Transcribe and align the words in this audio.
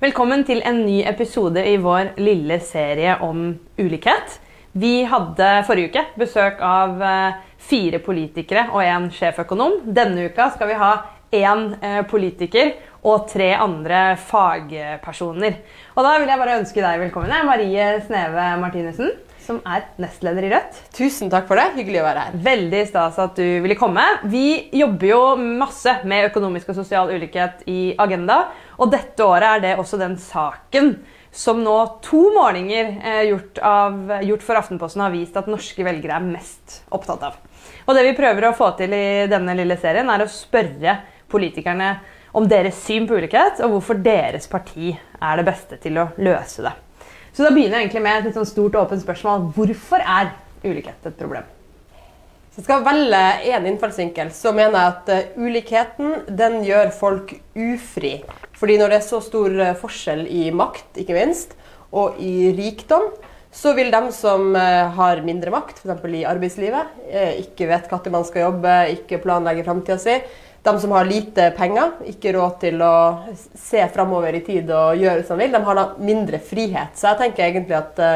Velkommen 0.00 0.46
til 0.48 0.62
en 0.64 0.78
ny 0.86 1.02
episode 1.04 1.60
i 1.60 1.74
vår 1.76 2.14
lille 2.24 2.56
serie 2.64 3.18
om 3.20 3.50
ulikhet. 3.76 4.38
Vi 4.72 5.02
hadde 5.04 5.48
forrige 5.68 5.90
uke 5.90 6.04
besøk 6.22 6.62
av 6.64 7.02
eh, 7.04 7.36
fire 7.60 8.00
politikere 8.00 8.70
og 8.70 8.80
en 8.80 9.10
sjeføkonom. 9.12 9.82
Denne 9.84 10.30
uka 10.32 10.48
skal 10.54 10.72
vi 10.72 10.78
ha 10.80 10.90
én 11.36 11.66
eh, 11.84 12.00
politiker 12.08 12.72
og 13.04 13.28
tre 13.28 13.50
andre 13.60 14.14
fagpersoner. 14.24 15.60
Og 15.92 16.08
da 16.08 16.16
vil 16.16 16.32
jeg 16.32 16.46
bare 16.46 16.60
ønske 16.62 16.80
deg 16.80 17.04
velkommen, 17.04 17.36
Marie 17.44 17.90
Sneve 18.06 18.54
Martinussen, 18.62 19.12
som 19.44 19.60
er 19.68 19.84
nestleder 20.00 20.46
i 20.46 20.50
Rødt. 20.52 20.80
Tusen 20.96 21.30
takk 21.32 21.48
for 21.48 21.60
det. 21.60 21.74
Hyggelig 21.76 22.00
å 22.02 22.06
være 22.06 22.24
her. 22.24 22.40
Veldig 22.44 22.82
stas 22.88 23.20
at 23.20 23.36
du 23.36 23.60
ville 23.64 23.76
komme. 23.78 24.04
Vi 24.30 24.70
jobber 24.80 25.12
jo 25.12 25.22
masse 25.60 25.96
med 26.08 26.28
økonomisk 26.30 26.72
og 26.72 26.80
sosial 26.80 27.12
ulikhet 27.12 27.64
i 27.70 27.80
Agenda. 28.00 28.44
Og 28.80 28.90
dette 28.92 29.24
året 29.24 29.46
er 29.46 29.64
det 29.64 29.78
også 29.80 29.98
den 30.00 30.16
saken 30.20 30.94
som 31.30 31.60
nå 31.62 31.76
to 32.02 32.22
målinger 32.34 32.94
eh, 33.04 33.22
gjort, 33.28 33.60
av, 33.62 34.14
gjort, 34.26 34.42
for 34.46 34.58
Aftenposten 34.58 35.04
har 35.04 35.12
vist 35.14 35.36
at 35.38 35.50
norske 35.50 35.84
velgere 35.86 36.16
er 36.16 36.26
mest 36.26 36.80
opptatt 36.90 37.28
av. 37.28 37.36
Og 37.86 37.94
det 37.94 38.06
vi 38.08 38.16
prøver 38.18 38.48
å 38.48 38.56
få 38.56 38.72
til 38.78 38.94
i 38.96 39.28
denne 39.30 39.54
lille 39.58 39.76
serien, 39.78 40.10
er 40.10 40.24
å 40.24 40.30
spørre 40.32 40.96
politikerne 41.30 41.92
om 42.34 42.46
deres 42.50 42.78
syn 42.82 43.06
på 43.10 43.18
ulikhet, 43.18 43.60
og 43.62 43.76
hvorfor 43.76 44.00
deres 44.02 44.48
parti 44.50 44.94
er 44.94 45.38
det 45.38 45.46
beste 45.46 45.78
til 45.82 46.00
å 46.00 46.10
løse 46.22 46.64
det. 46.66 46.74
Så 47.30 47.46
da 47.46 47.52
begynner 47.54 47.78
jeg 47.78 47.88
egentlig 47.88 48.04
med 48.06 48.18
et 48.18 48.28
litt 48.30 48.38
sånn 48.38 48.48
stort 48.48 48.78
åpent 48.80 49.02
spørsmål. 49.04 49.50
Hvorfor 49.54 50.02
er 50.02 50.32
ulikhet 50.64 51.06
et 51.06 51.18
problem? 51.20 51.46
Hvis 52.50 52.64
jeg 52.64 52.66
skal 52.66 52.80
velge 52.82 53.18
én 53.46 53.66
innfallsvinkel, 53.70 54.32
så 54.34 54.50
mener 54.50 54.74
jeg 54.74 54.90
at 54.90 55.10
uh, 55.14 55.34
ulikheten 55.38 56.08
den 56.34 56.56
gjør 56.66 56.88
folk 56.90 57.36
ufri. 57.54 58.16
Fordi 58.58 58.74
når 58.80 58.90
det 58.90 58.96
er 58.96 59.04
så 59.06 59.20
stor 59.22 59.54
uh, 59.54 59.68
forskjell 59.78 60.24
i 60.26 60.48
makt, 60.50 60.98
ikke 60.98 61.14
minst, 61.14 61.54
og 61.94 62.18
i 62.18 62.50
rikdom, 62.58 63.06
så 63.54 63.70
vil 63.78 63.94
de 63.94 64.02
som 64.18 64.50
uh, 64.58 64.90
har 64.98 65.22
mindre 65.22 65.54
makt, 65.54 65.78
f.eks. 65.84 66.02
i 66.10 66.24
arbeidslivet, 66.26 66.90
ikke 67.38 67.70
vet 67.70 67.86
når 67.94 68.16
man 68.18 68.26
skal 68.26 68.48
jobbe, 68.48 68.76
ikke 68.96 69.22
planlegge 69.22 69.68
framtida 69.70 70.02
si, 70.02 70.18
de 70.66 70.76
som 70.82 70.98
har 70.98 71.06
lite 71.06 71.52
penger, 71.54 72.00
ikke 72.10 72.34
råd 72.34 72.60
til 72.66 72.82
å 72.82 72.94
se 73.38 73.86
framover 73.94 74.34
i 74.34 74.42
tid 74.42 74.74
og 74.74 74.98
gjøre 74.98 75.22
som 75.22 75.38
de 75.38 75.46
vil, 75.46 75.54
de 75.54 75.66
har 75.70 75.84
da 75.84 75.88
mindre 76.02 76.42
frihet. 76.42 76.98
Så 76.98 77.12
jeg 77.12 77.22
tenker 77.22 77.46
egentlig 77.46 77.78
at 77.78 78.06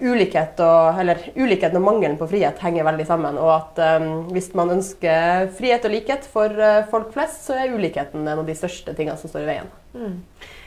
ulikhet 0.00 0.60
og, 0.64 0.98
eller, 1.00 1.20
ulikheten 1.36 1.78
og 1.80 1.84
mangelen 1.86 2.18
på 2.20 2.28
frihet 2.30 2.60
henger 2.62 2.86
veldig 2.86 3.06
sammen. 3.08 3.38
Og 3.40 3.52
at 3.54 3.80
um, 4.02 4.10
hvis 4.34 4.50
man 4.58 4.74
ønsker 4.76 5.48
frihet 5.56 5.86
og 5.88 5.94
likhet 5.94 6.28
for 6.32 6.52
uh, 6.52 6.84
folk 6.90 7.12
flest, 7.14 7.46
så 7.48 7.56
er 7.60 7.74
ulikheten 7.74 8.26
en 8.26 8.42
av 8.42 8.46
de 8.46 8.56
største 8.58 8.94
tingene 8.96 9.18
som 9.20 9.32
står 9.32 9.46
i 9.46 9.50
veien. 9.52 9.72
Mm. 9.96 10.18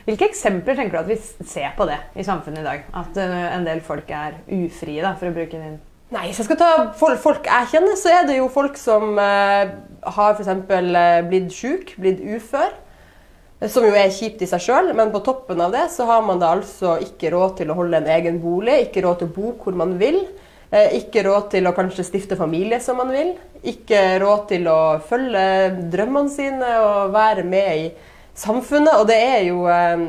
Hvilke 0.08 0.30
eksempler 0.30 0.78
tenker 0.80 0.98
du 0.98 1.02
at 1.04 1.12
vi 1.12 1.46
ser 1.46 1.76
på 1.78 1.86
det 1.90 2.00
i 2.18 2.26
samfunnet 2.26 2.64
i 2.64 2.68
dag? 2.70 2.90
At 3.04 3.22
uh, 3.22 3.38
en 3.54 3.68
del 3.68 3.84
folk 3.86 4.10
er 4.10 4.42
ufrie, 4.48 5.04
da, 5.06 5.14
for 5.20 5.30
å 5.30 5.36
bruke 5.36 5.60
din 5.60 5.80
Nei, 6.10 6.24
Hvis 6.26 6.40
jeg 6.42 6.48
skal 6.48 6.58
ta 6.58 6.70
folk, 6.98 7.46
jeg 7.46 7.68
kjenner, 7.70 7.94
så 7.94 8.10
er 8.10 8.24
det 8.26 8.40
jo 8.40 8.48
folk 8.50 8.80
som 8.82 9.12
uh, 9.22 9.70
har 10.16 10.40
f.eks. 10.40 10.64
Blitt 11.30 11.52
syk, 11.54 11.94
blitt 12.02 12.24
ufør. 12.24 12.72
Som 13.68 13.84
jo 13.84 13.92
er 13.92 14.12
kjipt 14.16 14.40
i 14.46 14.48
seg 14.48 14.62
sjøl, 14.64 14.94
men 14.96 15.10
på 15.12 15.20
toppen 15.26 15.60
av 15.60 15.74
det 15.76 15.90
så 15.92 16.06
har 16.08 16.22
man 16.24 16.40
da 16.40 16.54
altså 16.56 16.94
ikke 17.04 17.34
råd 17.34 17.58
til 17.58 17.74
å 17.74 17.76
holde 17.76 18.00
en 18.00 18.08
egen 18.14 18.38
bolig, 18.40 18.86
ikke 18.86 19.04
råd 19.04 19.20
til 19.20 19.28
å 19.28 19.36
bo 19.36 19.52
hvor 19.60 19.76
man 19.76 19.98
vil. 20.00 20.22
Eh, 20.72 20.96
ikke 21.02 21.26
råd 21.26 21.50
til 21.56 21.68
å 21.68 21.74
kanskje 21.76 22.06
stifte 22.08 22.38
familie 22.40 22.80
som 22.84 23.02
man 23.02 23.12
vil. 23.12 23.34
Ikke 23.68 24.20
råd 24.22 24.46
til 24.54 24.70
å 24.72 24.80
følge 25.10 25.44
drømmene 25.92 26.32
sine 26.32 26.76
og 26.86 27.12
være 27.16 27.44
med 27.44 27.70
i 27.82 27.88
samfunnet. 28.38 28.96
Og 29.02 29.10
det 29.10 29.18
er 29.18 29.42
jo 29.50 29.66
eh, 29.68 30.06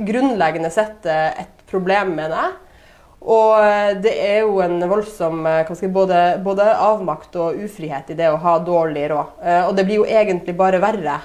grunnleggende 0.00 0.72
sett 0.74 1.06
eh, 1.06 1.44
et 1.44 1.68
problem, 1.70 2.16
mener 2.18 2.34
jeg. 2.40 2.56
Og 3.28 3.58
eh, 3.60 3.90
det 4.00 4.14
er 4.24 4.38
jo 4.46 4.60
en 4.64 4.80
voldsom 4.88 5.42
eh, 5.46 5.72
si, 5.76 5.88
både, 5.92 6.38
både, 6.44 6.64
avmakt 6.80 7.36
og 7.36 7.58
ufrihet 7.66 8.14
i 8.14 8.16
det 8.16 8.30
å 8.32 8.38
ha 8.40 8.54
dårlig 8.64 9.04
råd. 9.12 9.34
Eh, 9.42 9.60
og 9.66 9.74
det 9.76 9.84
blir 9.88 10.00
jo 10.00 10.08
egentlig 10.08 10.56
bare 10.56 10.80
verre 10.82 11.18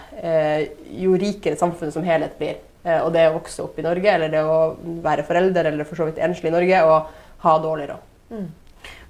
jo 0.94 1.18
rikere 1.20 1.60
samfunnet 1.60 1.96
som 1.96 2.06
helhet 2.08 2.38
blir. 2.40 2.60
Og 2.84 3.10
det 3.16 3.26
å 3.28 3.34
vokse 3.38 3.64
opp 3.64 3.78
i 3.80 3.84
Norge, 3.84 4.12
eller 4.12 4.32
det 4.32 4.42
å 4.44 4.76
være 5.04 5.24
forelder 5.28 5.68
eller 5.70 5.88
for 5.88 6.00
så 6.00 6.08
vidt 6.08 6.20
enslig 6.24 6.48
i 6.50 6.54
Norge, 6.54 6.80
og 6.88 7.44
ha 7.44 7.56
dårlig 7.64 7.90
råd. 7.90 8.06
Mm. 8.32 8.46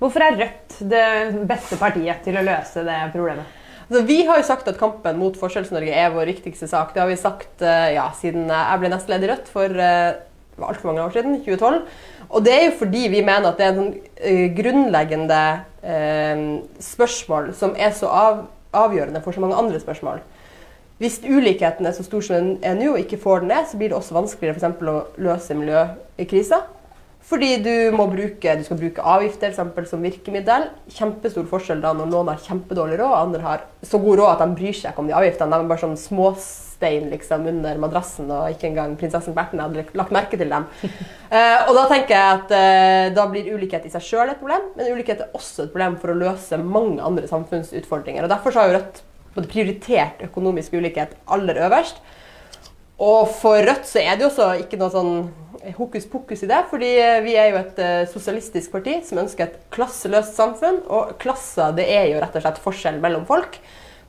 Hvorfor 0.02 0.26
er 0.26 0.38
Rødt 0.40 0.78
det 0.90 1.06
beste 1.50 1.78
partiet 1.82 2.22
til 2.26 2.38
å 2.38 2.46
løse 2.46 2.86
det 2.86 2.98
problemet? 3.14 3.62
Altså, 3.84 4.04
vi 4.10 4.20
har 4.26 4.42
jo 4.42 4.48
sagt 4.48 4.70
at 4.70 4.78
kampen 4.82 5.18
mot 5.22 5.38
Forskjells-Norge 5.38 5.94
er 5.94 6.14
vår 6.14 6.30
viktigste 6.34 6.70
sak. 6.70 6.94
Det 6.94 7.02
har 7.02 7.10
vi 7.10 7.18
sagt 7.20 7.66
ja, 7.66 8.08
siden 8.18 8.50
jeg 8.50 8.82
ble 8.82 8.94
nestleder 8.94 9.30
i 9.30 9.34
Rødt 9.34 9.54
for 9.54 9.84
altfor 10.62 10.92
mange 10.92 11.04
år 11.04 11.16
siden, 11.16 11.40
2012. 11.46 11.82
Og 12.30 12.46
det 12.46 12.54
er 12.54 12.66
jo 12.66 12.78
fordi 12.78 13.08
vi 13.12 13.22
mener 13.22 13.50
at 13.50 13.58
det 13.58 13.66
er 13.66 13.80
en 13.80 13.94
uh, 13.94 14.46
grunnleggende 14.58 15.42
uh, 15.84 16.44
spørsmål 16.80 17.54
som 17.58 17.76
er 17.78 17.92
så 17.98 18.12
av, 18.12 18.46
avgjørende 18.74 19.22
for 19.24 19.36
så 19.36 19.44
mange 19.44 19.58
andre 19.58 19.80
spørsmål. 19.80 20.22
Hvis 21.02 21.20
ulikheten 21.26 21.86
er 21.86 21.92
så 21.92 22.04
stor 22.06 22.22
som 22.22 22.36
den 22.36 22.58
er 22.64 22.78
nå, 22.78 22.94
og 22.94 23.02
ikke 23.02 23.18
får 23.20 23.44
den 23.44 23.52
ned, 23.52 23.66
så 23.68 23.78
blir 23.78 23.90
det 23.92 23.98
også 23.98 24.16
vanskeligere 24.16 24.60
for 24.62 24.92
å 24.92 25.00
løse 25.18 25.58
miljøkrisa. 25.58 26.62
Fordi 27.24 27.56
du, 27.64 27.72
må 27.96 28.10
bruke, 28.12 28.56
du 28.60 28.66
skal 28.68 28.80
bruke 28.82 29.04
avgifter 29.14 29.48
eksempel, 29.48 29.86
som 29.88 30.04
virkemiddel. 30.04 30.68
Kjempestor 30.92 31.46
forskjell 31.48 31.80
da 31.84 31.94
når 31.96 32.10
noen 32.12 32.32
har 32.34 32.42
kjempedårlig 32.44 32.98
råd, 33.00 33.14
og 33.14 33.20
andre 33.22 33.44
har 33.46 33.64
så 33.86 34.00
god 34.04 34.20
råd 34.20 34.32
at 34.34 34.44
de 34.44 34.58
bryr 34.60 34.76
seg 34.76 34.92
ikke 34.92 35.04
om 35.06 35.08
de 35.08 35.16
avgiftene. 35.16 35.54
De 35.54 35.64
er 35.64 35.70
bare 35.70 35.84
sånn 35.86 35.96
småstein 36.00 37.08
liksom, 37.14 37.46
under 37.54 37.80
madrassen, 37.80 38.28
og 38.28 38.52
ikke 38.52 38.68
engang 38.74 38.98
prinsessen 39.00 39.38
Berten 39.38 39.64
hadde 39.64 39.86
lagt 39.96 40.12
merke 40.16 40.40
til 40.40 40.52
dem. 40.52 40.68
uh, 40.84 41.62
og 41.70 41.72
da 41.80 41.86
tenker 41.94 42.12
jeg 42.18 42.42
at 42.42 42.52
uh, 42.52 43.06
da 43.16 43.26
blir 43.32 43.48
ulikhet 43.56 43.88
i 43.88 43.94
seg 43.94 44.04
sjøl 44.04 44.34
et 44.34 44.42
problem, 44.44 44.68
men 44.76 44.92
ulikhet 44.92 45.24
er 45.24 45.38
også 45.40 45.70
et 45.70 45.72
problem 45.72 45.96
for 46.02 46.12
å 46.12 46.20
løse 46.26 46.60
mange 46.60 47.00
andre 47.00 47.32
samfunnsutfordringer. 47.32 48.28
Og 48.28 48.34
Derfor 48.36 48.60
har 48.60 48.68
jo 48.68 48.76
Rødt 48.82 49.00
både 49.34 49.50
prioritert 49.50 50.28
økonomisk 50.28 50.76
ulikhet 50.76 51.16
aller 51.32 51.64
øverst. 51.70 52.04
Og 53.00 53.32
for 53.40 53.64
Rødt 53.64 53.88
så 53.88 54.04
er 54.04 54.20
det 54.20 54.28
jo 54.28 54.34
også 54.34 54.52
ikke 54.60 54.78
noe 54.82 54.92
sånn 54.92 55.16
hokus 55.78 56.06
pokus 56.10 56.44
i 56.44 56.50
det. 56.50 56.62
fordi 56.70 56.92
vi 57.24 57.36
er 57.40 57.52
jo 57.52 57.60
et 57.62 57.80
uh, 57.80 58.04
sosialistisk 58.12 58.72
parti 58.74 59.00
som 59.08 59.22
ønsker 59.24 59.48
et 59.48 59.60
klasseløst 59.74 60.36
samfunn. 60.36 60.82
Og 60.92 61.16
klasser 61.22 61.76
det 61.78 61.88
er 61.90 62.10
jo 62.12 62.22
rett 62.24 62.36
og 62.36 62.46
slett 62.46 62.64
forskjell 62.64 63.00
mellom 63.04 63.26
folk, 63.30 63.60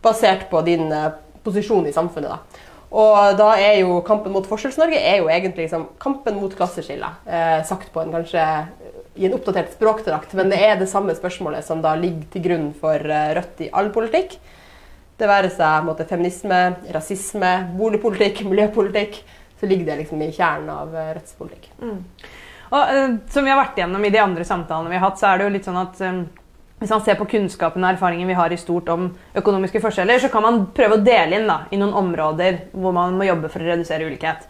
basert 0.04 0.48
på 0.50 0.62
din 0.66 0.90
uh, 0.92 1.12
posisjon 1.44 1.86
i 1.86 1.94
samfunnet. 1.94 2.32
da. 2.34 2.70
Og 2.94 3.38
da 3.38 3.48
er 3.58 3.80
jo 3.80 3.98
kampen 4.06 4.30
mot 4.30 4.46
Forskjells-Norge 4.46 5.00
er 5.00 5.18
jo 5.18 5.30
egentlig 5.32 5.66
liksom 5.66 5.88
kampen 6.02 6.36
mot 6.38 6.52
klasseskiller. 6.54 7.16
Eh, 7.26 7.56
sagt 7.66 7.88
på 7.90 7.98
en 8.04 8.12
kanskje 8.14 8.44
i 9.18 9.26
en 9.26 9.34
oppdatert 9.34 9.72
språkdrakt, 9.74 10.36
men 10.38 10.52
det 10.52 10.60
er 10.62 10.76
det 10.78 10.86
samme 10.92 11.14
spørsmålet 11.18 11.66
som 11.66 11.82
da 11.82 11.96
ligger 11.98 12.28
til 12.30 12.44
grunn 12.44 12.68
for 12.78 13.02
Rødt 13.02 13.64
i 13.66 13.70
all 13.74 13.90
politikk. 13.94 14.36
Det 15.18 15.26
være 15.30 15.50
seg 15.54 15.90
feminisme, 16.06 16.60
rasisme, 16.94 17.52
boligpolitikk, 17.78 18.44
miljøpolitikk 18.46 19.24
så 19.64 19.70
ligger 19.70 19.86
det 19.90 19.96
liksom 20.02 20.22
i 20.22 20.32
kjernen 20.32 20.70
av 20.70 20.92
Rødts 20.92 21.16
rettspolitikk. 21.16 21.70
Mm. 21.80 22.00
Og, 22.74 22.80
uh, 22.80 23.16
som 23.32 23.44
vi 23.46 23.52
har 23.52 23.60
vært 23.60 23.78
igjennom 23.78 24.04
i 24.04 24.12
de 24.12 24.20
andre 24.20 24.44
samtalene 24.44 24.92
vi 24.92 24.98
har 24.98 25.06
hatt, 25.08 25.20
så 25.20 25.30
er 25.30 25.40
det 25.40 25.46
jo 25.46 25.54
litt 25.54 25.68
sånn 25.68 25.80
at 25.80 26.02
um, 26.04 26.24
hvis 26.82 26.92
man 26.92 27.04
ser 27.06 27.16
på 27.16 27.28
kunnskapen 27.30 27.84
og 27.84 27.94
erfaringen 27.94 28.28
vi 28.28 28.36
har 28.36 28.52
i 28.52 28.60
stort 28.60 28.90
om 28.92 29.06
økonomiske 29.40 29.80
forskjeller, 29.80 30.20
så 30.20 30.28
kan 30.32 30.44
man 30.44 30.66
prøve 30.76 30.98
å 30.98 31.04
dele 31.04 31.38
inn 31.38 31.48
da, 31.48 31.62
i 31.72 31.80
noen 31.80 31.94
områder 31.96 32.58
hvor 32.74 32.92
man 32.92 33.16
må 33.16 33.24
jobbe 33.24 33.48
for 33.52 33.64
å 33.64 33.70
redusere 33.70 34.04
ulikhet. 34.04 34.44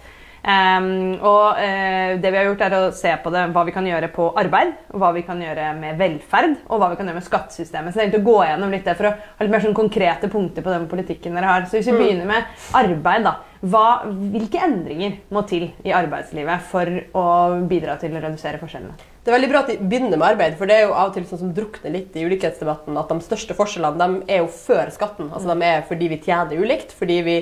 Um, 0.44 1.14
og 1.24 1.56
uh, 1.56 2.18
det 2.20 2.28
vi 2.28 2.36
har 2.36 2.50
gjort 2.50 2.64
er 2.66 2.74
å 2.76 2.80
se 2.92 3.08
på 3.22 3.30
det, 3.32 3.46
hva 3.54 3.62
vi 3.64 3.72
kan 3.72 3.86
gjøre 3.88 4.10
på 4.12 4.26
arbeid, 4.36 4.74
hva 4.92 5.08
vi 5.16 5.22
kan 5.24 5.40
gjøre 5.40 5.70
med 5.78 5.96
velferd, 5.96 6.58
og 6.68 6.82
hva 6.82 6.90
vi 6.92 6.98
kan 6.98 7.08
gjøre 7.08 7.16
med 7.16 7.24
skattesystemet. 7.24 7.94
Så 7.94 7.96
det 7.96 8.02
er 8.02 8.10
egentlig 8.10 8.20
å 8.26 8.28
gå 8.28 8.36
gjennom 8.50 8.74
litt 8.74 8.84
det 8.84 8.96
for 8.98 9.08
å 9.08 9.14
ha 9.14 9.46
litt 9.46 9.54
mer 9.54 9.64
sånn 9.64 9.78
konkrete 9.78 10.28
punkter 10.28 10.66
på 10.66 10.74
den 10.74 10.84
politikken 10.90 11.38
dere 11.38 11.48
har. 11.48 11.64
Så 11.64 11.78
hvis 11.78 11.88
vi 11.88 11.96
mm. 11.96 12.02
begynner 12.02 12.28
med 12.28 12.66
arbeid, 12.76 13.24
da. 13.24 13.38
Hva, 13.64 13.86
hvilke 14.04 14.60
endringer 14.60 15.14
må 15.32 15.46
til 15.48 15.70
i 15.88 15.94
arbeidslivet 15.96 16.66
for 16.68 16.90
å 17.16 17.26
bidra 17.70 17.96
til 18.02 18.12
å 18.12 18.20
redusere 18.20 18.60
forskjellene? 18.60 18.98
Det 19.24 19.32
er 19.32 19.38
veldig 19.38 19.48
bra 19.48 19.62
at 19.64 19.70
de 19.72 19.78
begynner 19.80 20.18
med 20.20 20.26
arbeid, 20.34 20.58
for 20.58 20.68
det 20.68 20.76
er 20.76 20.82
jo 20.84 20.92
av 20.92 21.08
og 21.08 21.14
til 21.16 21.24
sånn 21.30 21.40
som 21.46 21.54
drukner 21.56 21.94
litt 21.94 22.12
i 22.20 22.26
ulikhetsdebatten 22.28 23.00
at 23.00 23.08
de 23.08 23.24
største 23.24 23.56
forskjellene 23.56 23.96
de 24.20 24.34
er 24.34 24.42
jo 24.42 24.50
før 24.52 24.92
skatten. 24.92 25.32
Altså 25.32 25.54
De 25.54 25.70
er 25.70 25.86
fordi 25.88 26.10
vi 26.12 26.20
tjener 26.26 26.60
ulikt, 26.60 26.92
fordi 26.98 27.16
vi 27.24 27.38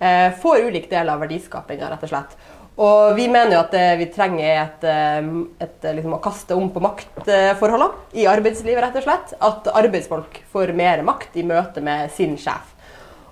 får 0.00 0.62
ulik 0.70 0.86
del 0.88 1.10
av 1.12 1.20
verdiskapinga, 1.20 1.90
rett 1.92 2.04
og 2.06 2.10
slett. 2.12 2.38
Og 2.80 3.12
vi 3.18 3.26
mener 3.28 3.52
jo 3.56 3.60
at 3.60 3.74
det 3.74 3.86
vi 4.00 4.08
trenger 4.12 4.46
er 4.46 4.58
et, 4.62 4.84
eh, 4.88 5.30
et, 5.60 5.84
eh, 5.84 5.94
liksom, 5.98 6.16
å 6.16 6.22
kaste 6.22 6.56
om 6.56 6.70
på 6.72 6.80
maktforholdene 6.80 8.16
i 8.16 8.24
arbeidslivet, 8.30 8.80
rett 8.80 8.96
og 8.96 9.04
slett. 9.04 9.34
At 9.40 9.68
arbeidsfolk 9.68 10.40
får 10.52 10.72
mer 10.74 11.02
makt 11.02 11.36
i 11.36 11.44
møte 11.44 11.82
med 11.82 12.10
sin 12.10 12.36
sjef. 12.36 12.76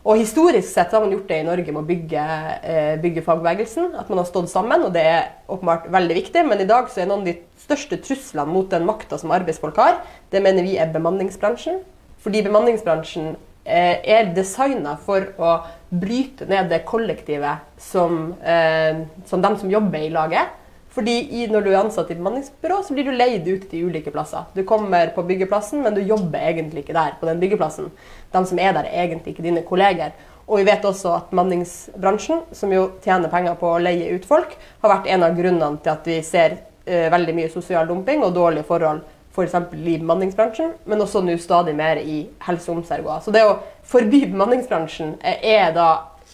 Og 0.05 0.17
Historisk 0.17 0.69
sett 0.69 0.93
har 0.93 1.00
man 1.00 1.11
gjort 1.11 1.29
det 1.29 1.41
i 1.41 1.47
Norge 1.47 1.73
med 1.73 1.82
å 1.82 1.87
bygge, 1.87 2.25
eh, 2.62 2.97
bygge 2.97 3.25
fagbevegelsen. 3.25 3.99
At 3.99 4.09
man 4.09 4.19
har 4.19 4.26
stått 4.26 4.49
sammen, 4.49 4.85
og 4.85 4.93
det 4.93 5.03
er 5.03 5.29
åpenbart 5.49 5.88
veldig 5.88 6.15
viktig. 6.15 6.47
Men 6.47 6.61
i 6.61 6.65
dag 6.65 6.88
så 6.88 7.03
er 7.03 7.06
noen 7.06 7.20
av 7.20 7.25
de 7.25 7.41
største 7.59 7.97
truslene 8.03 8.47
mot 8.47 8.69
den 8.69 8.85
makta 8.85 9.19
som 9.19 9.31
arbeidsfolk 9.31 9.76
har, 9.76 9.99
det 10.31 10.43
mener 10.43 10.62
vi 10.62 10.76
er 10.76 10.93
bemanningsbransjen. 10.93 11.81
Fordi 12.20 12.43
bemanningsbransjen 12.43 13.37
eh, 13.65 14.00
er 14.05 14.35
designa 14.35 14.97
for 14.97 15.20
å 15.38 15.65
bryte 15.88 16.46
ned 16.46 16.69
det 16.70 16.85
kollektivet 16.88 17.64
som, 17.79 18.35
eh, 18.43 19.05
som 19.25 19.43
de 19.43 19.56
som 19.58 19.70
jobber 19.70 19.99
i 19.99 20.11
laget. 20.11 20.55
Fordi 20.99 21.43
i, 21.43 21.46
når 21.46 21.62
du 21.62 21.69
er 21.70 21.79
ansatt 21.79 22.11
i 22.11 22.17
bemanningsbyrå, 22.19 22.81
så 22.82 22.94
blir 22.94 23.05
du 23.06 23.12
leid 23.12 23.46
ut 23.46 23.69
til 23.70 23.87
ulike 23.87 24.11
plasser. 24.11 24.49
Du 24.55 24.64
kommer 24.67 25.12
på 25.14 25.23
byggeplassen, 25.23 25.82
men 25.85 25.94
du 25.94 26.00
jobber 26.00 26.40
egentlig 26.43 26.82
ikke 26.82 26.96
der. 26.96 27.14
på 27.20 27.26
den 27.26 27.40
byggeplassen. 27.40 27.90
De 28.32 28.46
som 28.46 28.58
er 28.58 28.73
der, 28.73 28.88
er 28.88 29.06
egentlig 29.06 29.35
ikke 29.35 29.43
dine 29.43 29.62
kolleger. 29.62 30.12
Og 30.49 30.58
vi 30.58 30.64
vet 30.64 30.85
også 30.85 31.12
at 31.14 31.31
bemanningsbransjen, 31.31 32.41
som 32.52 32.73
jo 32.73 32.93
tjener 33.05 33.29
penger 33.29 33.55
på 33.55 33.69
å 33.69 33.79
leie 33.79 34.14
ut 34.17 34.25
folk, 34.25 34.56
har 34.82 34.91
vært 34.91 35.06
en 35.06 35.23
av 35.23 35.37
grunnene 35.37 35.79
til 35.84 35.93
at 35.93 36.08
vi 36.08 36.23
ser 36.23 36.56
eh, 36.87 37.12
veldig 37.12 37.34
mye 37.37 37.52
sosial 37.52 37.87
dumping 37.87 38.25
og 38.25 38.34
dårlige 38.34 38.64
forhold 38.64 39.05
f.eks. 39.38 39.55
I 39.73 39.99
bemanningsbransjen, 39.99 40.73
men 40.84 41.02
også 41.05 41.23
nå 41.23 41.37
stadig 41.38 41.75
mer 41.76 42.00
i 42.00 42.23
helse 42.46 42.70
og 42.73 42.81
omsorg. 42.81 43.06
Så 43.23 43.34
det 43.34 43.44
å 43.46 43.58
forby 43.88 44.25
bemanningsbransjen 44.29 45.17
er 45.25 45.73
da, 45.76 45.88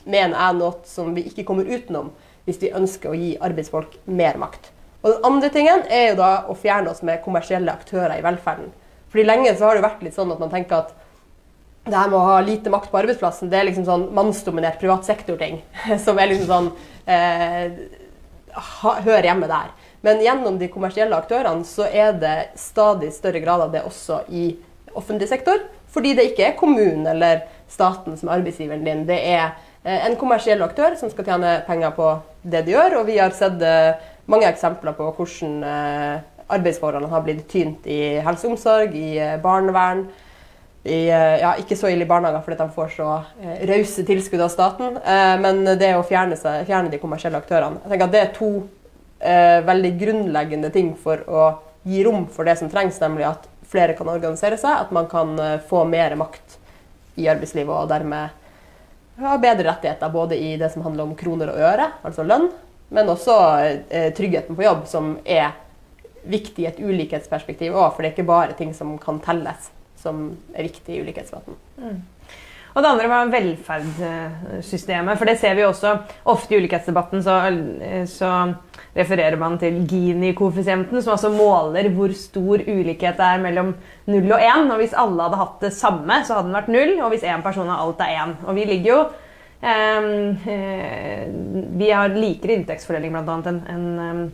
mener 0.04 0.36
jeg, 0.36 0.58
noe 0.58 0.88
som 0.88 1.14
vi 1.16 1.26
ikke 1.30 1.46
kommer 1.48 1.68
utenom 1.68 2.12
hvis 2.44 2.60
vi 2.60 2.72
ønsker 2.76 3.12
å 3.12 3.18
gi 3.18 3.34
arbeidsfolk 3.40 3.96
mer 4.04 4.36
makt. 4.40 4.70
Og 5.04 5.12
Den 5.12 5.26
andre 5.28 5.50
tingen 5.52 5.84
er 5.92 6.10
jo 6.10 6.18
da 6.20 6.32
å 6.48 6.56
fjerne 6.56 6.90
oss 6.92 7.02
med 7.04 7.22
kommersielle 7.24 7.72
aktører 7.72 8.16
i 8.18 8.24
velferden. 8.24 8.70
Fordi 9.12 9.24
Lenge 9.28 9.52
så 9.54 9.68
har 9.68 9.76
det 9.76 9.84
vært 9.84 10.04
litt 10.04 10.16
sånn 10.16 10.32
at 10.32 10.40
man 10.40 10.52
tenker 10.52 10.82
at 10.82 10.94
det 11.84 11.96
her 11.96 12.08
med 12.08 12.16
å 12.16 12.24
ha 12.24 12.38
lite 12.40 12.72
makt 12.72 12.88
på 12.90 12.98
arbeidsplassen, 13.02 13.50
det 13.52 13.58
er 13.60 13.66
liksom 13.68 13.84
sånn 13.84 14.06
mannsdominert 14.16 14.80
privat 14.80 15.04
sektor-ting. 15.04 15.60
Som 16.04 16.18
er 16.18 16.32
liksom 16.32 16.48
sånn 16.48 16.70
eh, 17.04 17.76
Hører 19.04 19.26
hjemme 19.26 19.48
der. 19.50 19.72
Men 20.06 20.20
gjennom 20.22 20.56
de 20.60 20.68
kommersielle 20.70 21.16
aktørene 21.18 21.66
så 21.66 21.88
er 21.88 22.12
det 22.20 22.36
stadig 22.60 23.08
større 23.12 23.40
grad 23.42 23.64
av 23.64 23.72
det 23.74 23.82
også 23.84 24.20
i 24.30 24.44
offentlig 24.94 25.28
sektor. 25.28 25.58
Fordi 25.94 26.14
det 26.19 26.29
ikke 26.31 26.49
er 26.49 26.58
kommunen 26.58 27.06
eller 27.11 27.44
staten 27.70 28.19
som 28.19 28.29
er 28.29 28.41
arbeidsgiveren 28.41 28.85
din. 28.87 29.06
Det 29.08 29.20
er 29.31 29.55
eh, 29.85 30.05
en 30.08 30.19
kommersiell 30.20 30.62
aktør 30.67 30.99
som 30.99 31.12
skal 31.12 31.29
tjene 31.31 31.56
penger 31.69 31.94
på 31.96 32.11
det 32.43 32.64
de 32.67 32.75
gjør. 32.75 33.00
Og 33.00 33.08
vi 33.08 33.20
har 33.23 33.35
sett 33.37 33.62
eh, 33.62 33.94
mange 34.31 34.50
eksempler 34.50 34.96
på 34.99 35.08
hvordan 35.17 35.56
eh, 35.70 36.14
arbeidsforholdene 36.55 37.12
har 37.12 37.25
blitt 37.25 37.46
tynt 37.49 37.87
i 37.88 38.19
helse 38.25 38.49
og 38.49 38.56
omsorg, 38.56 38.94
i 38.94 39.17
barnevern. 39.43 40.06
I, 40.85 41.06
ja, 41.08 41.55
ikke 41.56 41.79
så 41.81 41.88
ille 41.88 42.05
i 42.05 42.08
barnehager 42.08 42.43
fordi 42.44 42.58
de 42.58 42.73
får 42.75 42.91
så 42.99 43.06
eh, 43.41 43.62
rause 43.70 44.02
tilskudd 44.05 44.43
av 44.44 44.50
staten. 44.52 44.99
Eh, 45.00 45.37
men 45.41 45.62
det 45.81 45.94
å 45.96 46.05
fjerne, 46.05 46.37
seg, 46.37 46.67
fjerne, 46.69 46.93
de 46.93 47.00
kommersielle 47.00 47.41
aktørene 47.41 47.81
jeg 47.81 47.93
tenker 47.93 48.05
at 48.05 48.12
Det 48.12 48.20
er 48.20 48.35
to 48.37 48.50
eh, 49.25 49.61
veldig 49.64 49.93
grunnleggende 50.02 50.70
ting 50.75 50.93
for 51.00 51.25
å 51.25 51.46
gi 51.88 52.05
rom 52.05 52.26
for 52.32 52.44
det 52.49 52.58
som 52.61 52.69
trengs, 52.73 53.00
nemlig 53.00 53.26
at 53.31 53.49
flere 53.74 53.98
kan 53.98 54.08
organisere 54.14 54.56
seg, 54.60 54.86
at 54.86 54.94
man 54.94 55.10
kan 55.10 55.34
få 55.68 55.82
mer 55.90 56.14
makt 56.16 56.60
i 57.18 57.26
arbeidslivet 57.30 57.74
og 57.74 57.90
dermed 57.90 58.40
ha 59.22 59.34
bedre 59.38 59.68
rettigheter 59.68 60.10
både 60.10 60.38
i 60.38 60.54
det 60.58 60.70
som 60.72 60.82
handler 60.86 61.06
om 61.06 61.16
kroner 61.18 61.52
og 61.52 61.60
øre, 61.62 61.90
altså 62.06 62.24
lønn, 62.26 62.48
men 62.94 63.10
også 63.10 63.36
eh, 63.88 64.10
tryggheten 64.14 64.56
på 64.56 64.66
jobb, 64.66 64.86
som 64.90 65.14
er 65.24 65.54
viktig 66.24 66.64
i 66.64 66.68
et 66.70 66.80
ulikhetsperspektiv 66.80 67.76
òg. 67.76 67.94
For 67.94 68.02
det 68.02 68.10
er 68.10 68.16
ikke 68.16 68.28
bare 68.28 68.56
ting 68.58 68.74
som 68.76 68.94
kan 69.02 69.20
telles, 69.24 69.70
som 70.00 70.26
er 70.54 70.68
viktig 70.68 70.96
i 70.96 71.04
ulikhetsdebatten. 71.04 71.58
Mm. 71.78 72.02
Og 72.74 72.82
det 72.82 72.90
andre 72.90 73.08
var 73.10 73.28
velferdssystemet. 73.30 75.18
For 75.18 75.30
det 75.30 75.36
ser 75.38 75.54
vi 75.54 75.62
også 75.62 75.92
ofte 76.30 76.54
i 76.54 76.58
ulikhetsdebatten. 76.58 77.22
Så, 77.22 77.34
så 78.10 78.30
refererer 78.96 79.36
man 79.38 79.58
til 79.62 79.76
Gini-koeffisienten, 79.90 81.02
som 81.02 81.14
altså 81.14 81.30
måler 81.34 81.86
hvor 81.94 82.14
stor 82.18 82.64
ulikhet 82.66 83.20
det 83.20 83.28
er 83.28 83.42
mellom 83.42 83.74
0 84.10 84.26
og 84.26 84.40
1. 84.42 84.72
Og 84.74 84.80
hvis 84.82 84.96
alle 85.04 85.28
hadde 85.28 85.42
hatt 85.44 85.62
det 85.62 85.70
samme, 85.76 86.18
så 86.26 86.38
hadde 86.38 86.50
den 86.50 86.58
vært 86.58 86.72
0. 86.74 86.94
Og 87.04 87.12
hvis 87.14 87.26
én 87.30 87.44
person 87.46 87.70
har 87.70 87.84
alt, 87.84 88.02
er 88.02 88.16
1. 88.24 88.34
Og 88.42 88.58
vi 88.58 88.64
ligger 88.72 88.90
jo 88.90 89.00
eh, 89.62 91.28
Vi 91.78 91.92
har 91.92 92.16
likere 92.16 92.56
inntektsfordeling 92.58 93.14
bl.a. 93.14 93.36
enn 93.54 93.60
en, 93.70 94.24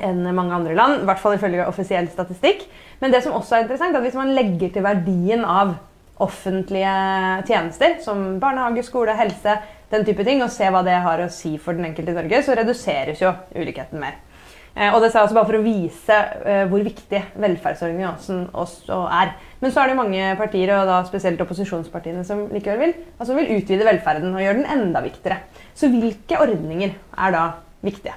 enn 0.00 0.22
mange 0.30 0.56
andre 0.62 0.78
land. 0.78 1.02
I 1.02 1.10
hvert 1.10 1.20
fall 1.20 1.36
ifølge 1.36 1.68
offisiell 1.68 2.08
statistikk. 2.08 2.64
Men 3.04 3.12
det 3.12 3.20
som 3.20 3.36
også 3.36 3.58
er 3.58 3.66
interessant, 3.66 3.92
er 3.92 4.00
at 4.00 4.08
hvis 4.08 4.16
man 4.16 4.32
legger 4.32 4.72
til 4.72 4.88
verdien 4.88 5.44
av 5.44 5.76
offentlige 6.22 6.92
tjenester, 7.48 7.98
som 8.04 8.38
barnehage, 8.40 8.84
skole, 8.86 9.14
helse, 9.18 9.58
den 9.92 10.06
type 10.06 10.24
ting, 10.26 10.42
og 10.42 10.52
se 10.52 10.68
hva 10.72 10.82
det 10.86 10.96
har 11.04 11.22
å 11.22 11.32
si 11.32 11.56
for 11.62 11.76
den 11.76 11.90
enkelte 11.90 12.14
i 12.14 12.16
Norge, 12.16 12.42
så 12.42 12.56
reduseres 12.58 13.20
jo 13.22 13.34
ulikheten 13.54 14.00
mer. 14.02 14.22
Eh, 14.76 14.92
og 14.92 15.00
det 15.00 15.08
sa 15.08 15.22
jeg 15.22 15.30
også 15.30 15.38
bare 15.38 15.48
for 15.48 15.58
å 15.58 15.64
vise 15.64 16.16
eh, 16.44 16.64
hvor 16.68 16.82
viktig 16.84 17.22
velferdsordningen 17.40 18.50
også 18.52 18.98
er. 19.20 19.32
Men 19.62 19.72
så 19.72 19.82
er 19.82 19.92
det 19.92 20.00
mange 20.00 20.34
partier, 20.40 20.74
og 20.76 20.90
da 20.90 21.00
spesielt 21.08 21.40
opposisjonspartiene, 21.44 22.26
som 22.28 22.44
likevel 22.52 22.84
vil, 22.84 22.94
altså 23.16 23.38
vil 23.38 23.54
utvide 23.56 23.88
velferden 23.88 24.34
og 24.34 24.44
gjøre 24.44 24.60
den 24.60 24.70
enda 24.76 25.04
viktigere. 25.04 25.40
Så 25.76 25.92
hvilke 25.92 26.40
ordninger 26.44 26.92
er 26.92 27.36
da 27.36 27.48
viktige? 27.84 28.16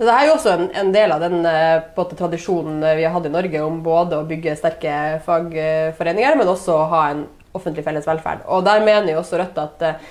Det 0.00 0.08
er 0.08 0.26
jo 0.26 0.36
også 0.38 0.54
en, 0.54 0.70
en 0.80 0.94
del 0.94 1.12
av 1.12 1.20
den 1.20 1.42
måte, 1.44 2.16
tradisjonen 2.16 2.80
vi 2.96 3.04
har 3.04 3.12
hatt 3.12 3.26
i 3.28 3.32
Norge 3.34 3.60
om 3.66 3.82
både 3.84 4.16
å 4.16 4.24
bygge 4.28 4.56
sterke 4.56 4.94
fagforeninger, 5.26 6.38
men 6.40 6.48
også 6.48 6.72
å 6.72 6.88
ha 6.88 7.02
en 7.10 7.26
offentlig 7.56 7.84
felles 7.86 8.08
velferd. 8.08 8.44
Og 8.48 8.64
Der 8.64 8.82
mener 8.84 9.12
jo 9.12 9.20
også 9.20 9.40
Rødt 9.40 9.58
at 9.60 9.84
eh, 9.86 10.02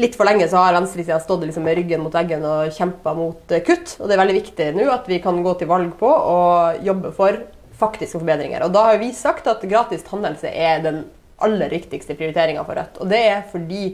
litt 0.00 0.16
for 0.18 0.28
lenge 0.28 0.48
så 0.50 0.60
har 0.60 0.76
venstresida 0.76 1.18
stått 1.22 1.46
liksom 1.46 1.66
med 1.66 1.78
ryggen 1.78 2.02
mot 2.04 2.14
veggen 2.14 2.44
og 2.46 2.72
kjempa 2.76 3.14
mot 3.16 3.54
eh, 3.54 3.62
kutt. 3.66 3.96
Og 4.00 4.08
det 4.08 4.16
er 4.16 4.22
veldig 4.22 4.38
viktig 4.40 4.70
nå 4.76 4.88
at 4.92 5.08
vi 5.10 5.20
kan 5.24 5.42
gå 5.44 5.54
til 5.60 5.70
valg 5.70 5.94
på 6.00 6.10
å 6.10 6.38
jobbe 6.84 7.12
for 7.16 7.44
faktiske 7.76 8.18
forbedringer. 8.18 8.64
Og 8.66 8.74
da 8.74 8.86
har 8.90 9.00
vi 9.00 9.12
sagt 9.16 9.48
at 9.50 9.64
gratis 9.68 10.04
tannhelse 10.06 10.50
er 10.50 10.84
den 10.84 11.04
aller 11.44 11.72
viktigste 11.72 12.16
prioriteringa 12.16 12.64
for 12.66 12.78
Rødt. 12.78 13.02
Og 13.02 13.10
det 13.12 13.22
er 13.30 13.42
fordi 13.52 13.90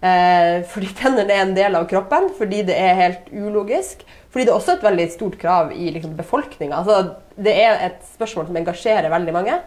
Eh, 0.00 0.62
fordi 0.70 0.88
tennene 0.96 1.34
er 1.34 1.44
en 1.44 1.56
del 1.56 1.76
av 1.76 1.84
kroppen, 1.90 2.30
fordi 2.38 2.62
det 2.70 2.78
er 2.78 2.96
helt 3.00 3.28
ulogisk. 3.32 4.06
Fordi 4.30 4.46
det 4.46 4.52
er 4.52 4.56
også 4.56 4.78
et 4.78 4.86
veldig 4.86 5.06
stort 5.12 5.36
krav 5.40 5.74
i 5.74 5.90
liksom, 5.92 6.16
befolkninga. 6.16 6.80
Altså, 6.80 7.36
det 7.36 7.54
er 7.64 7.86
et 7.90 8.02
spørsmål 8.14 8.48
som 8.48 8.60
engasjerer 8.60 9.12
veldig 9.12 9.36
mange. 9.36 9.60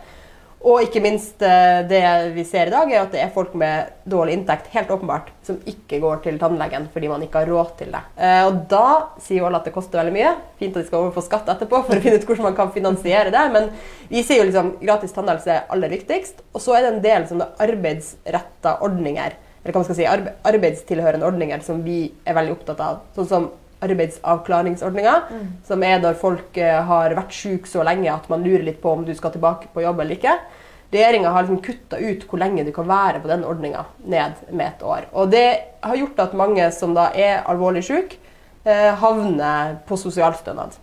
Og 0.64 0.86
ikke 0.86 1.02
minst 1.04 1.44
eh, 1.44 1.82
det 1.90 2.02
vi 2.38 2.46
ser 2.48 2.70
i 2.70 2.72
dag, 2.72 2.88
er 2.88 3.02
at 3.02 3.12
det 3.12 3.20
er 3.20 3.34
folk 3.36 3.52
med 3.60 3.92
dårlig 4.08 4.38
inntekt 4.38 4.70
helt 4.72 4.94
åpenbart, 4.96 5.34
som 5.44 5.58
ikke 5.68 6.00
går 6.00 6.22
til 6.24 6.40
tannlegen 6.40 6.88
fordi 6.94 7.10
man 7.12 7.26
ikke 7.26 7.42
har 7.42 7.52
råd 7.52 7.74
til 7.82 7.92
det. 7.92 8.00
Eh, 8.16 8.46
og 8.48 8.62
da 8.72 8.86
sier 9.22 9.44
alle 9.44 9.60
at 9.60 9.68
det 9.68 9.76
koster 9.76 10.00
veldig 10.00 10.16
mye. 10.16 10.32
Fint 10.62 10.78
at 10.78 10.86
de 10.86 10.88
skal 10.88 11.04
over 11.04 11.12
på 11.18 11.26
skatt 11.26 11.52
etterpå 11.52 11.84
for 11.84 12.00
å 12.00 12.04
finne 12.06 12.16
ut 12.16 12.28
hvordan 12.30 12.48
man 12.48 12.58
kan 12.58 12.72
finansiere 12.72 13.34
det. 13.36 13.44
Men 13.52 13.70
vi 14.08 14.24
sier 14.24 14.40
jo 14.40 14.48
liksom 14.48 14.78
gratis 14.80 15.14
tannhelse 15.14 15.52
er 15.52 15.68
aller 15.76 15.92
viktigst. 15.92 16.40
Og 16.56 16.64
så 16.64 16.78
er 16.78 16.86
det 16.88 16.94
en 16.94 17.04
del 17.10 17.28
sånne 17.28 17.52
arbeidsretta 17.68 18.78
ordninger 18.88 19.36
eller 19.64 19.74
hva 19.74 19.82
man 19.82 19.88
skal 19.88 20.00
si, 20.00 20.08
arbeidstilhørende 20.52 21.28
ordninger 21.28 21.62
som 21.64 21.84
vi 21.86 22.06
er 22.28 22.36
veldig 22.36 22.56
opptatt 22.58 22.82
av. 22.84 23.04
Sånn 23.16 23.30
som 23.30 23.52
arbeidsavklaringsordninga, 23.84 25.14
mm. 25.30 25.48
som 25.68 25.84
er 25.84 26.02
når 26.04 26.20
folk 26.20 26.58
eh, 26.60 26.80
har 26.88 27.16
vært 27.18 27.36
syke 27.36 27.70
så 27.70 27.84
lenge 27.88 28.12
at 28.12 28.30
man 28.32 28.44
lurer 28.46 28.64
litt 28.68 28.82
på 28.84 28.94
om 28.94 29.04
du 29.08 29.14
skal 29.16 29.34
tilbake 29.34 29.72
på 29.74 29.84
jobb 29.84 30.04
eller 30.04 30.20
ikke. 30.20 30.36
Regjeringa 30.94 31.32
har 31.34 31.46
liksom 31.46 31.62
kutta 31.66 31.98
ut 31.98 32.26
hvor 32.30 32.40
lenge 32.40 32.66
du 32.68 32.72
kan 32.76 32.88
være 32.88 33.24
på 33.24 33.32
den 33.32 33.46
ordninga, 33.48 33.86
ned 34.06 34.44
med 34.52 34.68
et 34.68 34.84
år. 34.86 35.08
Og 35.12 35.32
det 35.34 35.48
har 35.82 36.00
gjort 36.00 36.22
at 36.28 36.38
mange 36.38 36.70
som 36.76 36.94
da 36.96 37.10
er 37.18 37.42
alvorlig 37.50 37.84
syke, 37.88 38.20
eh, 38.64 38.92
havner 39.00 39.80
på 39.88 39.98
sosialstønad. 40.00 40.78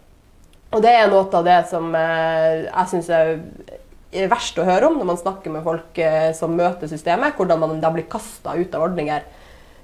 Og 0.71 0.83
det 0.85 0.90
er 0.95 1.09
noe 1.11 1.26
av 1.35 1.47
det 1.47 1.61
som 1.71 1.95
eh, 1.99 2.66
jeg 2.66 2.90
syns 2.93 3.12
er 3.14 3.37
verst 4.11 4.59
å 4.59 4.67
høre 4.67 4.88
om 4.88 4.97
når 4.99 5.09
man 5.12 5.21
snakker 5.21 5.52
med 5.55 5.62
folk 5.67 5.99
eh, 6.02 6.33
som 6.37 6.55
møter 6.57 6.90
systemet. 6.90 7.37
Hvordan 7.38 7.61
man 7.62 7.83
da 7.83 7.93
blir 7.95 8.09
kasta 8.11 8.57
ut 8.59 8.75
av 8.75 8.88
ordninger 8.88 9.26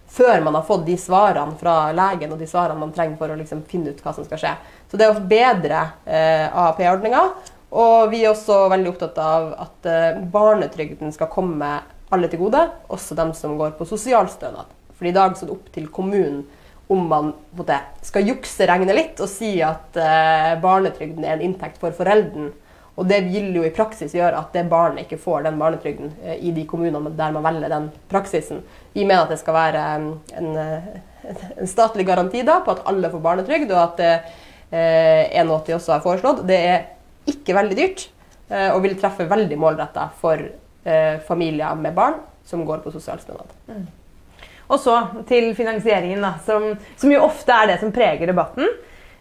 før 0.06 0.40
man 0.42 0.54
har 0.54 0.64
fått 0.66 0.87
de 0.87 0.95
svarene 0.99 1.56
fra 1.59 1.90
legen 1.95 2.33
og 2.33 2.40
de 2.40 2.47
svarene 2.49 2.78
man 2.78 2.95
trenger 2.95 3.18
for 3.18 3.33
å 3.33 3.38
liksom 3.38 3.64
finne 3.71 3.92
ut 3.92 4.02
hva 4.02 4.14
som 4.14 4.26
skal 4.26 4.40
skje. 4.42 4.54
Så 4.90 4.99
det 4.99 5.06
er 5.06 5.14
å 5.14 5.26
bedre 5.30 5.83
eh, 6.04 6.47
AAP-ordninga. 6.50 7.23
Og 7.76 8.12
vi 8.12 8.23
er 8.23 8.30
også 8.30 8.66
veldig 8.73 8.92
opptatt 8.92 9.18
av 9.23 9.49
at 9.66 9.88
eh, 9.90 10.21
barnetrygden 10.33 11.14
skal 11.14 11.30
komme 11.33 11.78
alle 12.14 12.30
til 12.30 12.45
gode, 12.45 12.61
også 12.92 13.16
dem 13.18 13.33
som 13.35 13.56
går 13.59 13.75
på 13.78 13.88
sosialstønad. 13.88 14.71
For 14.97 15.09
i 15.09 15.14
dag 15.14 15.35
er 15.35 15.42
det 15.42 15.52
opp 15.52 15.66
til 15.75 15.90
kommunen 15.92 16.45
om 16.87 17.02
man 17.11 17.33
måte, 17.59 17.80
skal 18.06 18.28
jukseregne 18.28 18.95
litt 18.95 19.18
og 19.18 19.26
si 19.30 19.56
at 19.64 19.99
eh, 19.99 20.52
barnetrygden 20.62 21.26
er 21.26 21.35
en 21.35 21.49
inntekt 21.49 21.80
for 21.83 21.95
foreldrene 21.97 22.52
og 22.97 23.05
det 23.09 23.19
vil 23.29 23.50
jo 23.59 23.65
i 23.67 23.73
praksis 23.76 24.15
gjøre 24.17 24.38
at 24.41 24.55
det 24.57 24.65
barnet 24.71 25.05
ikke 25.05 25.21
får 25.21 25.45
den 25.45 25.59
barnetrygden 25.61 26.15
eh, 26.25 26.38
i 26.49 26.53
de 26.57 26.65
kommunene 26.69 27.12
der 27.17 27.35
man 27.35 27.45
velger 27.45 27.73
den 27.73 27.91
praksisen. 28.09 28.62
Vi 28.95 29.05
mener 29.05 29.26
at 29.26 29.35
det 29.35 29.41
skal 29.43 29.57
være 29.57 29.83
mm, 30.00 30.11
en, 30.41 30.50
eh, 30.62 30.87
en 31.61 31.71
statlig 31.71 32.07
garanti 32.09 32.45
da, 32.47 32.62
på 32.65 32.73
at 32.73 32.85
alle 32.88 33.12
får 33.12 33.25
barnetrygd, 33.25 33.75
og 33.75 33.83
at 33.83 34.05
eh, 34.07 34.31
er 34.73 35.45
noe 35.47 35.61
de 35.67 35.76
også 35.76 35.99
har 35.99 36.05
foreslått. 36.05 36.47
Det 36.49 36.57
er 36.57 36.87
ikke 37.31 37.55
veldig 37.57 37.76
dyrt 37.79 38.09
og 38.47 38.79
vil 38.85 38.93
treffe 38.95 39.25
veldig 39.26 39.57
målretta 39.59 40.05
for 40.21 40.38
familier 41.26 41.75
med 41.75 41.97
barn 41.97 42.21
som 42.47 42.61
går 42.67 42.85
på 42.85 42.93
sosialstønad. 42.95 43.49
Mm. 43.67 43.81
Og 44.71 44.79
så 44.83 44.95
til 45.26 45.49
finansieringen, 45.59 46.23
da, 46.23 46.37
som, 46.47 46.69
som 46.99 47.11
jo 47.11 47.25
ofte 47.26 47.55
er 47.55 47.73
det 47.73 47.81
som 47.83 47.91
preger 47.95 48.31
debatten. 48.31 48.71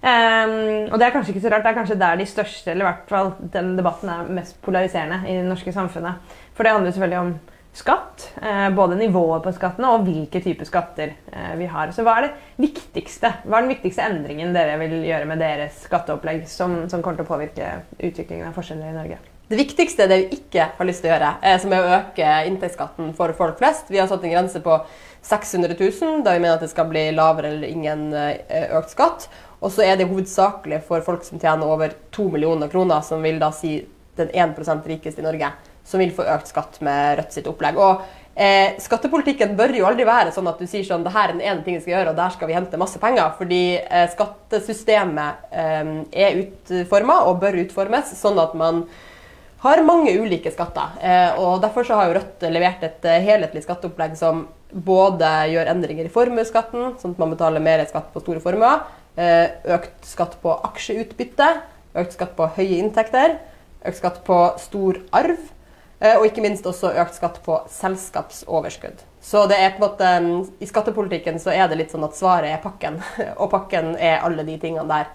Um, 0.06 0.92
og 0.94 1.00
det 1.02 1.08
er 1.08 1.14
kanskje 1.16 1.34
ikke 1.34 1.42
så 1.48 1.50
rart. 1.50 1.66
Det 1.66 1.72
er 1.72 1.80
kanskje 1.80 1.98
der 1.98 2.20
de 2.20 2.30
største, 2.30 2.72
eller 2.72 2.86
i 2.86 2.90
hvert 2.92 3.10
fall 3.10 3.34
den 3.54 3.74
debatten 3.80 4.12
er 4.14 4.32
mest 4.38 4.60
polariserende 4.62 5.24
i 5.26 5.40
det 5.40 5.48
norske 5.48 5.74
samfunnet. 5.74 6.38
For 6.54 6.64
det 6.64 6.76
handler 6.76 6.94
selvfølgelig 6.94 7.22
om 7.24 7.36
skatt. 7.76 8.30
Eh, 8.42 8.70
både 8.76 9.00
nivået 9.00 9.44
på 9.44 9.54
skattene 9.56 9.92
og 9.92 10.06
hvilke 10.06 10.40
typer 10.46 10.68
skatter 10.70 11.16
eh, 11.34 11.54
vi 11.60 11.68
har. 11.72 11.92
Så 11.92 12.06
hva 12.06 12.20
er 12.20 12.28
det 12.28 12.68
viktigste? 12.68 13.34
Hva 13.44 13.58
er 13.58 13.66
den 13.66 13.74
viktigste 13.74 14.06
endringen 14.06 14.54
dere 14.56 14.78
vil 14.84 15.00
gjøre 15.10 15.30
med 15.30 15.42
deres 15.44 15.82
skatteopplegg 15.88 16.46
som, 16.50 16.84
som 16.92 17.02
kommer 17.02 17.20
til 17.20 17.28
å 17.28 17.34
påvirke 17.34 17.72
utviklingen 17.98 18.52
av 18.52 18.56
forskjeller 18.56 18.94
i 18.94 19.00
Norge? 19.00 19.20
Det 19.46 19.60
viktigste 19.60 20.08
det 20.10 20.22
vi 20.22 20.38
ikke 20.40 20.72
har 20.78 20.88
lyst 20.88 21.04
til 21.04 21.12
å 21.12 21.14
gjøre, 21.14 21.34
er 21.46 21.60
som 21.62 21.74
er 21.76 21.84
å 21.84 21.98
øke 22.00 22.30
inntektsskatten 22.50 23.12
for 23.18 23.34
folk 23.38 23.60
flest. 23.60 23.92
Vi 23.94 24.00
har 24.02 24.08
satt 24.10 24.24
en 24.26 24.34
grense 24.34 24.62
på 24.64 24.80
600 25.26 25.76
000, 25.78 26.24
da 26.26 26.34
vi 26.34 26.42
mener 26.42 26.56
at 26.56 26.64
det 26.66 26.72
skal 26.72 26.90
bli 26.90 27.04
lavere 27.14 27.52
eller 27.54 27.70
ingen 27.70 28.08
eh, 28.18 28.72
økt 28.78 28.96
skatt. 28.96 29.28
Og 29.66 29.74
så 29.74 29.86
er 29.86 29.98
det 29.98 30.06
hovedsakelig 30.10 30.84
for 30.86 31.02
folk 31.06 31.24
som 31.26 31.42
tjener 31.42 31.66
over 31.66 31.96
2 32.14 32.28
millioner 32.36 32.70
kroner, 32.70 33.02
som 33.02 33.24
vil 33.26 33.40
da 33.42 33.50
si 33.56 33.80
den 34.16 34.30
1% 34.30 34.86
rikeste 34.88 35.24
i 35.24 35.26
Norge 35.26 35.50
som 35.86 36.02
vil 36.02 36.14
få 36.14 36.26
økt 36.36 36.50
skatt 36.50 36.80
med 36.86 37.20
Rødt 37.20 37.36
sitt 37.36 37.48
opplegg. 37.50 37.78
Og 37.78 38.02
eh, 38.34 38.76
Skattepolitikken 38.82 39.54
bør 39.58 39.76
jo 39.78 39.88
aldri 39.88 40.08
være 40.08 40.34
sånn 40.34 40.50
at 40.50 40.62
du 40.62 40.66
sier 40.70 40.86
sånn 40.88 41.06
det 41.06 41.14
her 41.14 41.30
er 41.30 41.38
den 41.38 41.46
ene 41.46 41.66
tingen 41.66 41.82
vi 41.82 41.86
skal 41.86 42.00
gjøre, 42.00 42.14
og 42.14 42.20
der 42.20 42.34
skal 42.34 42.50
vi 42.50 42.58
hente 42.58 42.82
masse 42.82 43.02
penger. 43.02 43.36
Fordi 43.38 43.64
eh, 43.78 44.08
skattesystemet 44.14 45.52
eh, 45.54 45.92
er 46.26 46.40
utforma 46.42 47.22
og 47.30 47.42
bør 47.44 47.62
utformes 47.66 48.16
sånn 48.18 48.42
at 48.42 48.58
man 48.58 48.86
har 49.66 49.82
mange 49.86 50.14
ulike 50.18 50.52
skatter. 50.54 50.98
Eh, 51.02 51.40
og 51.42 51.62
Derfor 51.64 51.88
så 51.88 51.98
har 52.00 52.10
jo 52.10 52.18
Rødt 52.20 52.50
levert 52.50 52.84
et 52.86 53.10
eh, 53.10 53.24
helhetlig 53.30 53.66
skatteopplegg 53.66 54.18
som 54.20 54.48
både 54.76 55.30
gjør 55.54 55.70
endringer 55.72 56.10
i 56.10 56.12
formuesskatten, 56.12 56.96
sånn 57.00 57.14
at 57.14 57.22
man 57.22 57.32
betaler 57.32 57.64
mer 57.64 57.86
skatt 57.88 58.10
på 58.12 58.22
store 58.26 58.42
formuer, 58.44 58.82
økt 59.16 60.08
skatt 60.08 60.34
på 60.42 60.52
aksjeutbytte, 60.68 61.48
økt 61.96 62.18
skatt 62.18 62.34
på 62.36 62.50
høye 62.58 62.82
inntekter, 62.82 63.38
økt 63.88 64.02
skatt 64.02 64.18
på 64.28 64.40
stor 64.60 65.00
arv, 65.16 65.40
Eh, 66.00 66.18
og 66.20 66.28
ikke 66.28 66.44
minst 66.44 66.66
også 66.68 66.92
økt 67.00 67.16
skatt 67.16 67.40
på 67.46 67.58
selskapsoverskudd. 67.72 69.04
Så 69.24 69.46
det 69.50 69.58
er 69.58 69.74
på 69.74 69.80
en 69.80 69.86
måte, 69.86 70.10
mm, 70.22 70.42
I 70.60 70.68
skattepolitikken 70.70 71.40
så 71.42 71.54
er 71.56 71.70
det 71.70 71.80
litt 71.80 71.94
sånn 71.96 72.06
at 72.06 72.18
svaret 72.18 72.52
er 72.52 72.64
pakken. 72.64 73.00
Og 73.42 73.50
pakken 73.52 73.96
er 73.96 74.24
alle 74.26 74.46
de 74.48 74.58
tingene 74.62 74.86
der. 74.92 75.10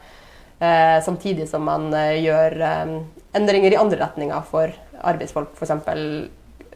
Eh, 0.61 0.99
samtidig 1.05 1.49
som 1.49 1.65
man 1.69 1.93
eh, 1.95 2.21
gjør 2.25 2.57
eh, 2.65 2.95
endringer 3.37 3.77
i 3.77 3.81
andre 3.81 4.01
retninger 4.01 4.49
for 4.49 4.73
arbeidsfolk. 5.13 5.53
F.eks. 5.57 6.01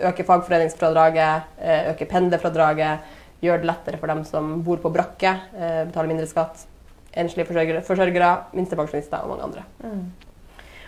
øke 0.04 0.26
fagforeningsfradraget, 0.28 1.50
eh, 1.58 1.90
øke 1.94 2.08
pendlerfradraget. 2.12 3.12
Gjøre 3.44 3.60
det 3.64 3.68
lettere 3.72 4.00
for 4.00 4.08
dem 4.08 4.22
som 4.24 4.60
bor 4.64 4.78
på 4.80 4.92
brakke, 4.92 5.34
betale 5.52 6.08
mindre 6.08 6.24
skatt. 6.24 6.62
Enslige 7.16 7.46
forsørgere, 7.48 7.82
forsørgere 7.86 8.30
minstepensjonister 8.56 9.22
og 9.22 9.34
mange 9.34 9.48
andre. 9.48 9.66
Mm. 9.84 10.04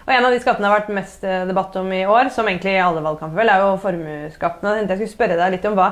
Og 0.06 0.12
En 0.14 0.26
av 0.26 0.34
de 0.34 0.38
skattene 0.38 0.66
det 0.66 0.70
har 0.70 0.80
vært 0.80 0.94
mest 0.94 1.24
eh, 1.26 1.44
debatt 1.48 1.76
om 1.80 1.88
i 1.90 2.04
år, 2.06 2.30
som 2.34 2.46
egentlig 2.46 2.76
i 2.76 2.82
alle 2.82 3.02
valgkamper, 3.02 3.40
vel, 3.40 3.50
er 3.50 3.64
jo 3.64 3.72
formuesskatten. 3.82 4.68
Jeg 4.68 4.78
tenkte 4.78 4.94
jeg 4.94 5.00
skulle 5.00 5.16
spørre 5.16 5.38
deg 5.40 5.56
litt 5.56 5.66
om 5.66 5.78
hva 5.78 5.88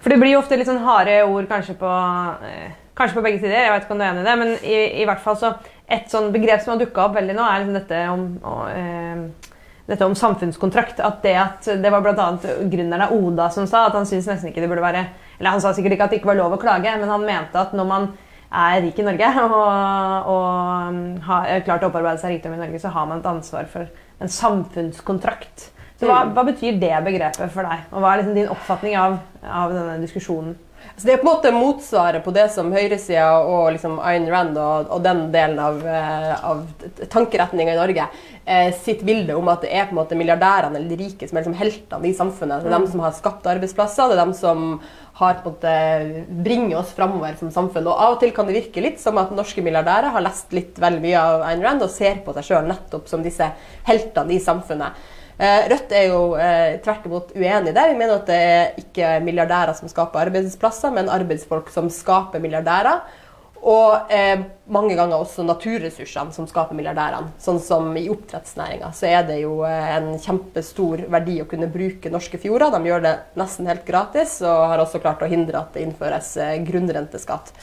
For 0.00 0.10
det 0.10 0.18
blir 0.20 0.34
jo 0.34 0.40
ofte 0.42 0.58
litt 0.58 0.68
sånn 0.68 0.82
harde 0.84 1.14
ord 1.22 1.46
kanskje 1.50 1.76
på, 1.78 1.92
eh, 2.48 2.74
kanskje 2.98 3.18
på 3.20 3.24
begge 3.28 3.38
sider. 3.38 3.60
Jeg 3.62 3.72
vet 3.72 3.86
ikke 3.86 3.94
om 3.94 4.02
du 4.02 4.04
er 4.04 4.10
enig 4.10 4.24
i 4.24 4.28
det, 4.28 4.36
men 4.42 4.52
i, 4.58 4.80
i 5.02 5.08
hvert 5.08 5.22
fall 5.22 5.38
så 5.40 5.56
Et 5.84 6.06
sånn 6.08 6.30
begrep 6.32 6.62
som 6.64 6.72
har 6.72 6.78
dukka 6.80 7.02
opp 7.02 7.16
veldig 7.18 7.34
nå, 7.36 7.44
er 7.44 7.58
liksom 7.60 7.74
dette 7.76 7.98
om 8.08 8.22
og, 8.40 8.60
eh, 8.72 9.50
dette 9.84 10.06
om 10.06 10.14
samfunnskontrakt. 10.16 11.02
At 11.04 11.18
det 11.22 11.34
at 11.36 11.68
det 11.82 11.90
var 11.92 12.00
bl.a. 12.00 12.28
gründeren 12.72 13.04
av 13.04 13.12
Oda 13.12 13.50
som 13.52 13.66
sa 13.68 13.86
at 13.90 13.98
han 13.98 14.08
syntes 14.08 14.30
nesten 14.30 14.48
ikke 14.48 14.64
det 14.64 14.70
burde 14.72 14.86
være 14.86 15.04
Eller 15.38 15.50
han 15.50 15.60
sa 15.60 15.74
sikkert 15.76 15.92
ikke 15.92 16.06
at 16.08 16.14
det 16.14 16.22
ikke 16.22 16.30
var 16.32 16.40
lov 16.40 16.56
å 16.56 16.62
klage, 16.62 16.96
men 16.98 17.10
han 17.10 17.26
mente 17.26 17.60
at 17.60 17.74
når 17.76 17.86
man 17.90 18.08
er 18.54 18.80
rik 18.84 18.98
i 18.98 19.06
Norge 19.06 19.30
og, 19.44 20.30
og 20.30 20.88
um, 20.88 20.98
har 21.26 21.64
klart 21.66 21.84
å 21.84 21.90
opparbeide 21.90 22.22
seg 22.22 22.36
rikdom 22.36 22.56
i 22.56 22.60
Norge, 22.62 22.80
så 22.82 22.92
har 22.94 23.08
man 23.10 23.22
et 23.22 23.30
ansvar 23.30 23.70
for 23.70 23.90
en 24.22 24.30
samfunnskontrakt. 24.30 25.70
Så 26.00 26.08
hva, 26.08 26.24
mm. 26.24 26.34
hva 26.34 26.44
betyr 26.46 26.78
det 26.82 26.94
begrepet 27.06 27.52
for 27.54 27.66
deg? 27.66 27.86
Og 27.92 28.02
hva 28.02 28.12
er 28.12 28.22
liksom 28.22 28.38
din 28.38 28.50
oppfatning 28.50 28.96
av, 28.98 29.18
av 29.46 29.74
denne 29.74 29.98
diskusjonen? 30.02 30.56
Så 30.96 31.06
Det 31.08 31.12
er 31.12 31.22
på 31.22 31.26
en 31.26 31.32
måte 31.32 31.50
motsvaret 31.54 32.22
på 32.24 32.32
det 32.34 32.44
som 32.54 32.70
høyresida 32.72 33.26
og 33.42 33.72
liksom 33.74 33.96
Ayn 33.98 34.28
Rand 34.30 34.58
og, 34.60 34.92
og 34.94 35.02
den 35.02 35.24
delen 35.34 35.58
av, 35.58 35.80
eh, 35.82 36.34
av 36.38 36.60
tankeretninga 37.10 37.74
i 37.74 37.80
Norge 37.80 38.04
eh, 38.44 38.68
sitt 38.78 39.02
bilde 39.06 39.34
om 39.34 39.50
at 39.50 39.64
det 39.64 39.72
er 39.74 39.88
på 39.88 39.96
en 39.96 39.98
måte 39.98 40.18
milliardærene 40.18 40.78
eller 40.78 40.92
de 40.92 41.00
rike 41.00 41.26
som 41.26 41.38
er 41.38 41.42
liksom 41.42 41.56
heltene 41.58 42.10
i 42.10 42.14
samfunnet. 42.14 42.62
Det 42.62 42.70
er 42.70 42.76
mm. 42.76 42.78
dem 42.78 42.86
som 42.92 43.02
har 43.02 43.16
skapt 43.16 43.48
arbeidsplasser, 43.54 44.12
det 44.12 44.16
er 44.16 44.22
dem 44.22 44.36
som 44.38 44.68
har 45.18 45.40
på 45.42 45.50
en 45.50 45.56
måte 45.56 45.74
bringer 46.46 46.78
oss 46.80 46.94
framover 46.94 47.34
som 47.38 47.50
samfunn. 47.54 47.90
Og 47.90 48.06
Av 48.06 48.16
og 48.16 48.22
til 48.22 48.34
kan 48.34 48.46
det 48.50 48.56
virke 48.60 48.82
litt 48.82 49.02
som 49.02 49.18
at 49.22 49.34
norske 49.34 49.62
milliardærer 49.66 50.14
har 50.14 50.26
lest 50.26 50.54
litt 50.54 50.78
veldig 50.82 51.02
mye 51.02 51.26
av 51.26 51.44
Ayn 51.50 51.62
Rand 51.66 51.86
og 51.86 51.92
ser 51.94 52.22
på 52.22 52.34
seg 52.38 52.48
sjøl 52.50 52.70
nettopp 52.70 53.10
som 53.10 53.22
disse 53.26 53.50
heltene 53.86 54.34
i 54.34 54.42
samfunnet. 54.42 55.04
Eh, 55.34 55.66
Rødt 55.70 55.90
er 55.90 56.06
jo 56.12 56.20
eh, 56.38 56.76
tvert 56.84 57.06
imot 57.08 57.34
uenig 57.34 57.72
i 57.72 57.74
det. 57.74 57.88
Vi 57.90 57.98
mener 57.98 58.20
at 58.20 58.30
det 58.30 58.38
er 58.38 58.80
ikke 58.84 59.18
milliardærer 59.24 59.74
som 59.74 59.90
skaper 59.90 60.28
arbeidsplasser, 60.28 60.94
men 60.94 61.10
arbeidsfolk 61.10 61.72
som 61.74 61.90
skaper 61.90 62.42
milliardærer. 62.42 63.02
Og 63.64 64.12
eh, 64.12 64.44
mange 64.68 64.94
ganger 64.94 65.16
også 65.16 65.42
naturressursene 65.48 66.34
som 66.36 66.46
skaper 66.46 66.76
milliardærene. 66.76 67.32
Sånn 67.40 67.58
som 67.64 67.88
i 67.96 68.04
oppdrettsnæringa 68.12 68.90
så 68.94 69.08
er 69.08 69.24
det 69.26 69.40
jo 69.40 69.62
eh, 69.66 69.94
en 69.96 70.12
kjempestor 70.20 71.06
verdi 71.10 71.40
å 71.42 71.48
kunne 71.50 71.70
bruke 71.72 72.12
norske 72.12 72.38
fjorder. 72.38 72.76
De 72.76 72.92
gjør 72.92 73.06
det 73.06 73.14
nesten 73.40 73.70
helt 73.72 73.86
gratis, 73.88 74.36
og 74.44 74.68
har 74.70 74.84
også 74.84 75.00
klart 75.02 75.24
å 75.24 75.30
hindre 75.32 75.64
at 75.64 75.74
det 75.74 75.86
innføres 75.88 76.36
grunnrenteskatt. 76.68 77.56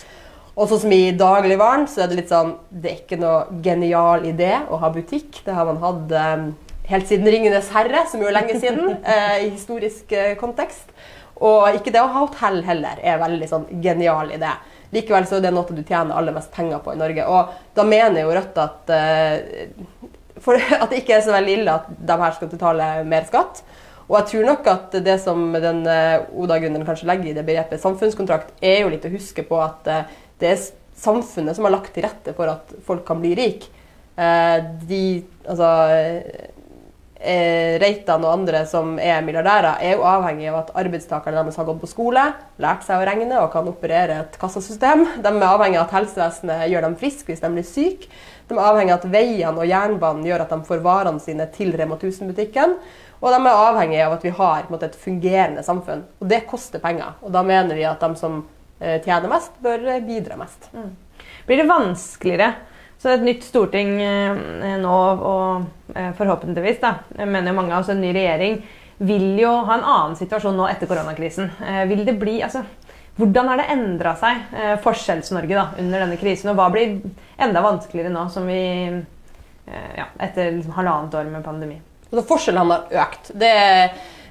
Og 0.51 0.67
sånn 0.67 0.81
som 0.83 0.91
i 0.91 1.13
dagligvaren, 1.15 1.85
så 1.87 2.03
er 2.03 2.11
det 2.11 2.17
litt 2.19 2.31
sånn 2.31 2.57
Det 2.67 2.89
er 2.89 2.97
ikke 2.99 3.19
noe 3.21 3.61
genial 3.63 4.25
idé 4.27 4.57
å 4.67 4.81
ha 4.81 4.89
butikk. 4.91 5.39
Det 5.45 5.55
har 5.55 5.69
man 5.69 5.79
hatt 5.79 6.11
eh, 6.17 6.49
helt 6.89 7.07
siden 7.07 7.27
'Ringenes 7.27 7.71
herre', 7.75 8.05
som 8.11 8.21
jo 8.21 8.29
er 8.29 8.37
lenge 8.37 8.59
siden, 8.59 8.97
eh, 9.13 9.45
i 9.45 9.49
historisk 9.49 10.11
eh, 10.11 10.35
kontekst. 10.39 10.91
Og 11.41 11.77
ikke 11.77 11.93
det 11.93 12.01
å 12.03 12.09
ha 12.11 12.25
hotell 12.27 12.61
heller 12.67 12.99
er 13.01 13.21
veldig 13.21 13.47
sånn 13.49 13.67
genial 13.81 14.29
idé. 14.33 14.51
Likevel 14.93 15.25
så 15.25 15.39
er 15.39 15.47
det 15.47 15.53
noe 15.55 15.73
du 15.73 15.81
tjener 15.81 16.17
aller 16.17 16.35
mest 16.35 16.51
penger 16.53 16.81
på 16.83 16.93
i 16.93 16.99
Norge. 16.99 17.25
Og 17.25 17.53
da 17.77 17.85
mener 17.87 18.25
jo 18.25 18.33
Rødt 18.35 18.59
at, 18.61 18.91
eh, 18.93 20.09
for, 20.37 20.59
at 20.81 20.89
det 20.91 21.01
ikke 21.01 21.17
er 21.17 21.25
så 21.25 21.33
veldig 21.33 21.55
ille 21.61 21.77
at 21.79 21.87
de 21.89 22.19
her 22.25 22.35
skal 22.37 22.51
betale 22.51 22.91
mer 23.07 23.25
skatt. 23.29 23.63
Og 24.11 24.17
jeg 24.19 24.27
tror 24.27 24.47
nok 24.49 24.65
at 24.67 24.95
det 25.05 25.13
som 25.23 25.53
den 25.55 25.85
uh, 25.87 26.25
Oda-gründeren 26.35 26.83
kanskje 26.83 27.07
legger 27.07 27.29
i 27.31 27.35
det 27.37 27.45
begrepet 27.47 27.79
samfunnskontrakt, 27.79 28.49
er 28.59 28.81
jo 28.81 28.89
litt 28.91 29.05
å 29.07 29.11
huske 29.13 29.45
på 29.47 29.55
at 29.63 29.87
uh, 29.87 30.01
det 30.41 30.49
er 30.49 30.65
samfunnet 30.99 31.55
som 31.55 31.63
har 31.63 31.77
lagt 31.77 31.93
til 31.95 32.03
rette 32.03 32.33
for 32.35 32.51
at 32.51 32.73
folk 32.83 33.05
kan 33.07 33.21
bli 33.21 33.31
rike. 33.39 33.71
de, 34.89 35.23
altså 35.49 35.69
eh, 37.21 37.77
Reitan 37.81 38.25
og 38.25 38.33
andre 38.33 38.63
som 38.69 38.97
er 39.01 39.21
milliardærer, 39.25 39.79
er 39.81 39.95
jo 39.95 40.05
avhengig 40.07 40.49
av 40.51 40.59
at 40.61 40.73
arbeidstakerne 40.81 41.41
deres 41.41 41.59
har 41.59 41.67
gått 41.67 41.81
på 41.83 41.89
skole, 41.89 42.23
lært 42.61 42.85
seg 42.85 42.99
å 42.99 43.07
regne 43.07 43.39
og 43.41 43.51
kan 43.53 43.69
operere 43.69 44.21
et 44.23 44.37
kassasystem. 44.41 45.05
De 45.21 45.31
er 45.31 45.47
avhengig 45.47 45.79
av 45.79 45.87
at 45.87 45.95
helsevesenet 45.99 46.67
gjør 46.71 46.87
dem 46.87 46.97
friske 47.01 47.31
hvis 47.31 47.43
de 47.43 47.51
blir 47.53 47.67
syke. 47.67 48.09
De 48.49 48.57
er 48.57 48.65
avhengig 48.65 48.95
av 48.95 48.99
at 48.99 49.11
veiene 49.13 49.53
og 49.53 49.69
jernbanen 49.69 50.25
gjør 50.27 50.45
at 50.45 50.55
de 50.55 50.59
får 50.67 50.83
varene 50.83 51.23
sine 51.23 51.47
til 51.55 51.71
Rema 51.77 51.99
1000-butikken. 51.99 52.75
Og 53.21 53.29
de 53.29 53.37
er 53.37 53.53
avhengig 53.67 54.01
av 54.01 54.17
at 54.17 54.25
vi 54.25 54.33
har 54.33 54.65
måte, 54.73 54.89
et 54.89 54.97
fungerende 54.97 55.63
samfunn. 55.63 56.01
Og 56.19 56.27
det 56.27 56.41
koster 56.49 56.81
penger. 56.81 57.13
Og 57.21 57.31
da 57.33 57.45
mener 57.45 57.77
vi 57.77 57.85
at 57.87 58.01
de 58.01 58.17
som 58.19 58.41
eh, 58.79 58.97
tjener 59.05 59.29
mest, 59.29 59.53
bør 59.61 59.85
bidra 60.07 60.39
mest. 60.41 60.71
Mm. 60.73 60.89
Blir 61.45 61.61
det 61.61 61.69
vanskeligere 61.69 62.49
så 63.01 63.15
et 63.15 63.23
nytt 63.25 63.45
storting 63.47 63.95
eh, 63.97 64.75
nå, 64.77 64.97
og 65.25 65.95
eh, 65.97 66.11
forhåpentligvis, 66.17 66.77
da, 66.83 66.93
mener 67.25 67.55
mange 67.57 67.73
av 67.73 67.81
oss, 67.81 67.89
en 67.89 68.01
ny 68.03 68.11
regjering, 68.13 68.59
vil 69.01 69.39
jo 69.41 69.55
ha 69.65 69.79
en 69.79 69.87
annen 69.87 70.17
situasjon 70.19 70.53
nå 70.53 70.67
etter 70.69 70.89
koronakrisen. 70.89 71.49
Eh, 71.65 71.81
vil 71.89 72.03
det 72.05 72.13
bli, 72.21 72.37
altså, 72.45 72.61
hvordan 73.17 73.49
har 73.49 73.59
det 73.59 73.71
endra 73.73 74.13
seg, 74.17 74.45
Forskjells-Norge, 74.85 75.57
da, 75.57 75.65
under 75.81 76.05
denne 76.05 76.19
krisen? 76.21 76.51
Og 76.53 76.59
hva 76.59 76.69
blir 76.73 76.99
enda 77.41 77.63
vanskeligere 77.65 78.13
nå, 78.13 78.27
som 78.33 78.45
vi 78.47 78.61
ja, 79.97 80.05
etter 80.15 80.53
liksom, 80.55 80.71
halvannet 80.77 81.17
år 81.19 81.27
med 81.29 81.43
pandemi? 81.45 81.75
Altså, 82.07 82.23
forskjellene 82.29 82.77
har 82.77 83.03
økt. 83.03 83.33
Det 83.37 83.51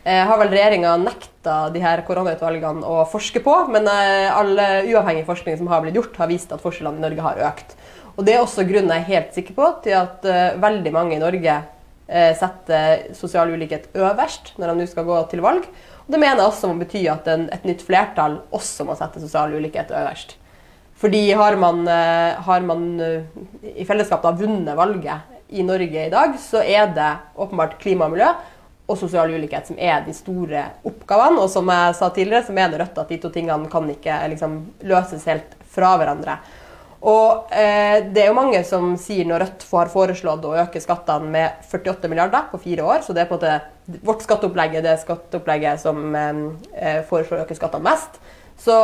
har 0.09 0.41
vel 0.41 0.51
regjeringa 0.55 0.95
nekta 1.03 1.59
de 1.75 1.85
her 1.85 2.03
koronautvalgene 2.09 2.89
å 2.89 3.05
forske 3.13 3.45
på, 3.45 3.53
men 3.71 3.87
all 3.93 4.57
uavhengig 4.57 5.29
forskning 5.29 5.61
som 5.61 5.71
har 5.71 5.85
blitt 5.85 6.01
gjort, 6.01 6.17
har 6.19 6.33
vist 6.33 6.57
at 6.57 6.65
forskjellene 6.65 7.03
i 7.03 7.05
Norge 7.05 7.29
har 7.29 7.45
økt. 7.53 7.77
Og 8.17 8.25
Det 8.27 8.35
er 8.35 8.43
også 8.43 8.67
grunnen 8.69 8.93
jeg 8.95 9.05
er 9.05 9.13
helt 9.15 9.37
sikker 9.37 9.57
på 9.57 9.69
til 9.85 9.97
at 9.99 10.27
uh, 10.27 10.59
veldig 10.61 10.93
mange 10.95 11.17
i 11.17 11.23
Norge 11.23 11.57
uh, 11.61 12.33
setter 12.39 13.09
sosial 13.17 13.53
ulikhet 13.55 13.89
øverst 13.95 14.55
når 14.59 14.73
de 14.73 14.83
nå 14.83 14.91
skal 14.91 15.09
gå 15.09 15.23
til 15.31 15.45
valg. 15.45 15.67
Og 16.05 16.13
Det 16.13 16.21
mener 16.21 16.43
jeg 16.43 16.51
også 16.51 16.71
må 16.71 16.79
bety 16.83 17.07
at 17.13 17.29
en, 17.31 17.49
et 17.55 17.67
nytt 17.69 17.85
flertall 17.87 18.41
også 18.51 18.87
må 18.89 18.99
sette 18.99 19.23
sosial 19.23 19.55
ulikhet 19.57 19.93
øverst. 19.95 20.37
Fordi 21.01 21.31
har 21.33 21.57
man, 21.57 21.85
uh, 21.89 22.41
har 22.47 22.65
man 22.67 22.89
i 23.65 23.87
fellesskap 23.89 24.25
da 24.27 24.35
vunnet 24.37 24.77
valget 24.77 25.37
i 25.51 25.65
Norge 25.67 26.07
i 26.07 26.13
dag, 26.13 26.35
så 26.39 26.61
er 26.63 26.93
det 26.95 27.11
åpenbart 27.41 27.79
klima 27.81 28.07
og 28.07 28.15
miljø 28.15 28.31
og 28.91 28.99
sosial 28.99 29.31
ulikhet 29.31 29.71
som 29.71 29.79
er 29.79 30.03
de 30.07 30.15
store 30.15 30.65
oppgavene. 30.87 31.41
Og 31.43 31.51
som 31.53 31.69
jeg 31.71 31.97
sa 31.99 32.11
tidligere, 32.15 32.47
så 32.47 32.57
mener 32.57 32.83
Rødt 32.83 32.99
at 32.99 33.13
de 33.13 33.21
to 33.23 33.31
tingene 33.35 33.71
kan 33.71 33.87
ikke 33.91 34.19
liksom, 34.35 34.59
løses 34.87 35.27
helt 35.31 35.55
fra 35.71 35.95
hverandre. 36.01 36.39
Og 37.01 37.53
eh, 37.57 38.03
det 38.13 38.25
er 38.25 38.29
jo 38.29 38.37
mange 38.37 38.61
som 38.69 38.91
sier 39.01 39.29
når 39.29 39.47
Rødt 39.47 39.63
har 39.71 39.93
foreslått 39.93 40.45
å 40.45 40.57
øke 40.61 40.83
skattene 40.85 41.31
med 41.33 41.63
48 41.71 42.11
milliarder 42.13 42.51
på 42.51 42.61
fire 42.61 42.85
år, 42.85 43.05
så 43.07 43.17
det 43.17 43.25
er 43.25 43.31
på 43.31 43.39
en 43.39 43.41
måte 43.41 44.01
vårt 44.05 44.25
skatteopplegg 44.27 44.77
er 44.77 44.85
det 44.85 44.99
skatteopplegget 45.01 45.81
som 45.81 46.13
eh, 46.15 47.01
foreslår 47.09 47.41
å 47.41 47.47
øke 47.47 47.57
skattene 47.57 47.89
mest, 47.89 48.21
så 48.61 48.77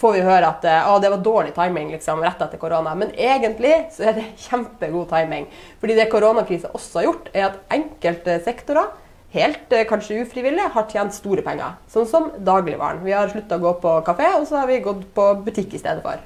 får 0.00 0.14
vi 0.14 0.24
høre 0.24 0.48
at 0.48 0.64
eh, 0.64 0.88
det 1.02 1.12
var 1.12 1.22
dårlig 1.24 1.52
timing 1.56 1.92
liksom, 1.92 2.22
rett 2.24 2.40
etter 2.42 2.60
korona. 2.60 2.94
Men 2.98 3.12
egentlig 3.12 3.74
så 3.94 4.08
er 4.10 4.18
det 4.18 4.26
kjempegod 4.46 5.10
timing. 5.12 5.48
Fordi 5.82 5.98
det 5.98 6.10
koronakrisa 6.12 6.72
også 6.76 7.00
har 7.00 7.08
gjort, 7.10 7.30
er 7.34 7.48
at 7.50 7.62
enkelte 7.76 8.40
sektorer 8.46 8.90
helt 9.34 9.72
eh, 9.72 9.86
kanskje 9.88 10.22
ufrivillig 10.24 10.70
har 10.74 10.88
tjent 10.90 11.14
store 11.14 11.44
penger. 11.46 11.78
Sånn 11.90 12.08
som 12.10 12.30
dagligvaren. 12.38 13.04
Vi 13.04 13.14
har 13.14 13.30
slutta 13.30 13.58
å 13.58 13.64
gå 13.64 13.76
på 13.82 13.96
kafé, 14.06 14.32
og 14.38 14.46
så 14.48 14.62
har 14.62 14.70
vi 14.70 14.82
gått 14.84 15.04
på 15.16 15.32
butikk 15.46 15.74
i 15.76 15.82
stedet 15.82 16.04
for. 16.06 16.22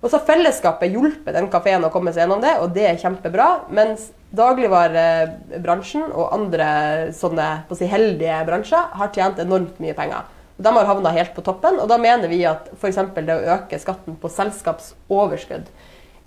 Og 0.00 0.08
så 0.08 0.16
har 0.16 0.28
fellesskapet 0.30 0.94
hjulpet 0.94 1.36
den 1.36 1.50
kafeen 1.52 1.84
å 1.84 1.90
komme 1.92 2.12
seg 2.14 2.24
gjennom 2.24 2.40
det, 2.40 2.54
og 2.62 2.72
det 2.72 2.86
er 2.88 3.00
kjempebra. 3.00 3.48
Mens 3.76 4.08
dagligvarebransjen 4.36 6.06
og 6.08 6.30
andre 6.32 6.68
sånne 7.16 7.48
si, 7.76 7.88
heldige 7.90 8.38
bransjer 8.48 8.94
har 8.96 9.12
tjent 9.12 9.42
enormt 9.44 9.80
mye 9.82 9.96
penger. 9.98 10.28
De 10.60 10.72
har 10.76 10.88
havna 10.88 11.12
helt 11.16 11.34
på 11.36 11.44
toppen, 11.44 11.78
og 11.80 11.88
da 11.88 11.96
mener 12.00 12.32
vi 12.32 12.42
at 12.48 12.68
f.eks. 12.76 13.00
det 13.16 13.36
å 13.36 13.56
øke 13.56 13.80
skatten 13.80 14.16
på 14.20 14.32
selskapsoverskudd 14.32 15.68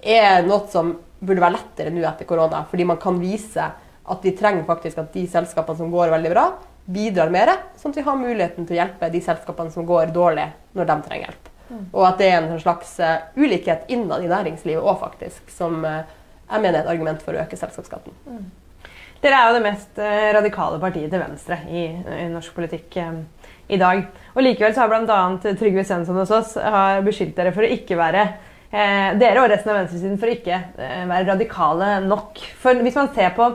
er 0.03 0.43
noe 0.45 0.67
som 0.73 0.95
burde 1.23 1.41
være 1.41 1.55
lettere 1.55 1.93
nå 1.93 2.03
etter 2.05 2.27
korona, 2.27 2.65
fordi 2.69 2.85
man 2.89 2.99
kan 3.01 3.21
vise 3.21 3.69
at 4.03 4.25
vi 4.25 4.33
trenger 4.35 4.65
faktisk 4.67 4.99
at 4.99 5.13
de 5.15 5.23
selskapene 5.31 5.79
som 5.79 5.93
går 5.93 6.11
veldig 6.11 6.33
bra, 6.33 6.49
bidrar 6.83 7.31
mer, 7.31 7.53
sånn 7.79 7.93
at 7.93 8.01
vi 8.01 8.05
har 8.09 8.19
muligheten 8.19 8.67
til 8.67 8.75
å 8.75 8.81
hjelpe 8.81 9.13
de 9.13 9.23
selskapene 9.23 9.71
som 9.71 9.87
går 9.87 10.11
dårlig, 10.15 10.49
når 10.75 10.89
de 10.89 10.99
trenger 11.07 11.29
hjelp. 11.29 11.52
Og 11.93 12.03
at 12.07 12.19
det 12.21 12.29
er 12.29 12.41
en 12.41 12.59
slags 12.61 12.97
uh, 13.03 13.29
ulikhet 13.37 13.87
innad 13.93 14.23
i 14.23 14.29
næringslivet 14.31 14.83
òg, 14.83 14.99
faktisk, 15.01 15.47
som 15.53 15.79
uh, 15.85 16.03
jeg 16.49 16.61
mener 16.61 16.79
er 16.79 16.83
et 16.83 16.91
argument 16.93 17.23
for 17.23 17.35
å 17.35 17.43
øke 17.43 17.59
selskapsskatten. 17.59 18.15
Dere 19.23 19.39
er 19.39 19.49
jo 19.49 19.57
det 19.57 19.65
mest 19.65 19.99
uh, 20.01 20.29
radikale 20.35 20.79
partiet 20.81 21.11
til 21.11 21.23
venstre 21.23 21.59
i, 21.71 21.85
i 22.25 22.29
norsk 22.31 22.55
politikk 22.55 22.97
i 22.99 23.79
dag. 23.79 24.05
Og 24.35 24.43
Likevel 24.43 24.73
så 24.75 24.83
har 24.83 24.91
bl.a. 24.91 25.19
Trygve 25.43 25.85
Svensson 25.87 26.19
hos 26.19 26.33
oss 26.35 26.57
har 26.59 27.03
beskyldt 27.05 27.37
dere 27.37 27.53
for 27.55 27.65
å 27.65 27.75
ikke 27.77 27.99
være 27.99 28.25
dere 28.73 29.37
og 29.37 29.51
resten 29.51 29.69
av 29.69 29.75
venstresiden 29.77 30.17
for 30.17 30.31
å 30.31 30.33
ikke 30.33 30.55
være 31.05 31.27
radikale 31.27 31.89
nok. 32.07 32.41
For 32.57 32.79
hvis 32.81 32.95
man 32.97 33.11
ser 33.13 33.35
på 33.37 33.51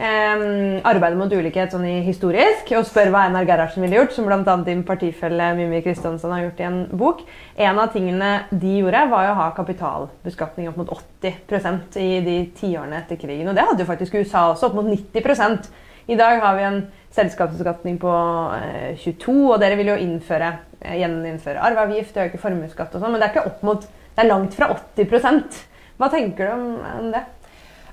Um, 0.00 0.78
arbeidet 0.88 1.18
mot 1.20 1.28
ulikhet 1.28 1.74
sånn 1.74 1.82
historisk, 2.06 2.70
og 2.72 2.86
spør 2.88 3.10
hva 3.12 3.26
Einar 3.26 3.44
Gerhardsen 3.44 3.84
ville 3.84 3.98
gjort, 3.98 4.14
som 4.16 4.24
bl.a. 4.24 4.54
din 4.64 4.80
partifelle 4.88 5.50
Mimmi 5.58 5.82
Kristiansen 5.84 6.32
har 6.32 6.46
gjort 6.46 6.60
i 6.62 6.64
en 6.64 6.78
bok. 6.96 7.18
En 7.60 7.80
av 7.82 7.90
tingene 7.92 8.30
de 8.48 8.78
gjorde, 8.78 9.02
var 9.10 9.28
å 9.28 9.34
ha 9.36 9.48
kapitalbeskatning 9.58 10.70
opp 10.70 10.78
mot 10.80 10.94
80% 11.20 11.98
i 12.00 12.22
de 12.24 12.36
tiårene 12.56 12.96
etter 13.02 13.20
krigen. 13.20 13.50
Og 13.52 13.58
det 13.58 13.66
hadde 13.68 13.84
jo 13.84 13.90
faktisk 13.90 14.16
USA 14.16 14.46
også, 14.54 14.70
opp 14.70 14.78
mot 14.78 14.88
90 14.88 15.68
I 16.08 16.16
dag 16.16 16.40
har 16.46 16.56
vi 16.56 16.64
en 16.70 16.80
selskapsbeskatning 17.12 17.98
på 18.00 18.14
eh, 18.56 18.96
22 19.02 19.34
og 19.50 19.58
dere 19.60 19.76
vil 19.76 19.90
jo 19.92 19.98
innføre, 20.00 20.48
eh, 20.80 20.96
gjeninnføre 21.02 21.60
arveavgift, 21.68 22.16
øke 22.24 22.40
formuesskatt 22.40 22.96
og 22.96 23.04
sånn, 23.04 23.12
men 23.12 23.20
det 23.20 23.28
er 23.28 23.34
ikke 23.34 23.52
opp 23.52 23.68
mot 23.68 23.84
Det 23.84 24.24
er 24.24 24.32
langt 24.32 24.56
fra 24.56 24.72
80 24.72 25.60
Hva 26.00 26.08
tenker 26.08 26.48
du 26.48 26.56
om 26.56 27.12
det? 27.12 27.22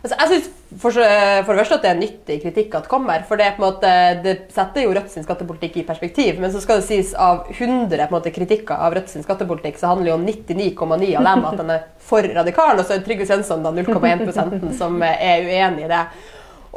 Altså, 0.08 0.18
jeg 0.20 0.30
synes 0.32 0.54
for, 0.82 0.92
for, 0.92 1.54
det 1.54 1.62
første 1.62 1.76
at 1.78 1.86
det 1.86 1.90
er 1.90 2.00
nyttig 2.00 2.38
kritikk 2.44 2.76
at 2.76 2.90
kommer. 2.92 3.24
For 3.28 3.40
det, 3.40 3.54
måte, 3.62 3.90
det 4.24 4.36
setter 4.54 4.84
jo 4.84 4.94
Rødt 4.96 5.12
sin 5.14 5.26
skattepolitikk 5.26 5.80
i 5.82 5.86
perspektiv. 5.88 6.42
Men 6.44 6.52
så 6.54 6.62
skal 6.64 6.82
det 6.82 6.88
sies 6.90 7.14
av 7.14 7.48
100 7.54 8.10
måte, 8.12 8.34
kritikker 8.36 8.76
av 8.76 8.98
Rødt 8.98 9.14
sin 9.14 9.24
skattepolitikk, 9.26 9.80
så 9.80 9.94
handler 9.94 10.14
jo 10.14 10.18
99,9 10.26 11.14
av 11.20 11.30
dem 11.30 11.46
at 11.52 11.62
den 11.62 11.76
er 11.78 11.86
for 12.10 12.32
radikal. 12.40 12.76
Og 12.76 12.84
så 12.88 12.98
er 12.98 13.06
Trygve 13.06 13.30
Svensson 13.30 13.64
0,1% 13.64 14.74
som 14.80 15.00
er 15.08 15.48
uenig 15.48 15.88
i 15.88 15.94
det. 15.94 16.04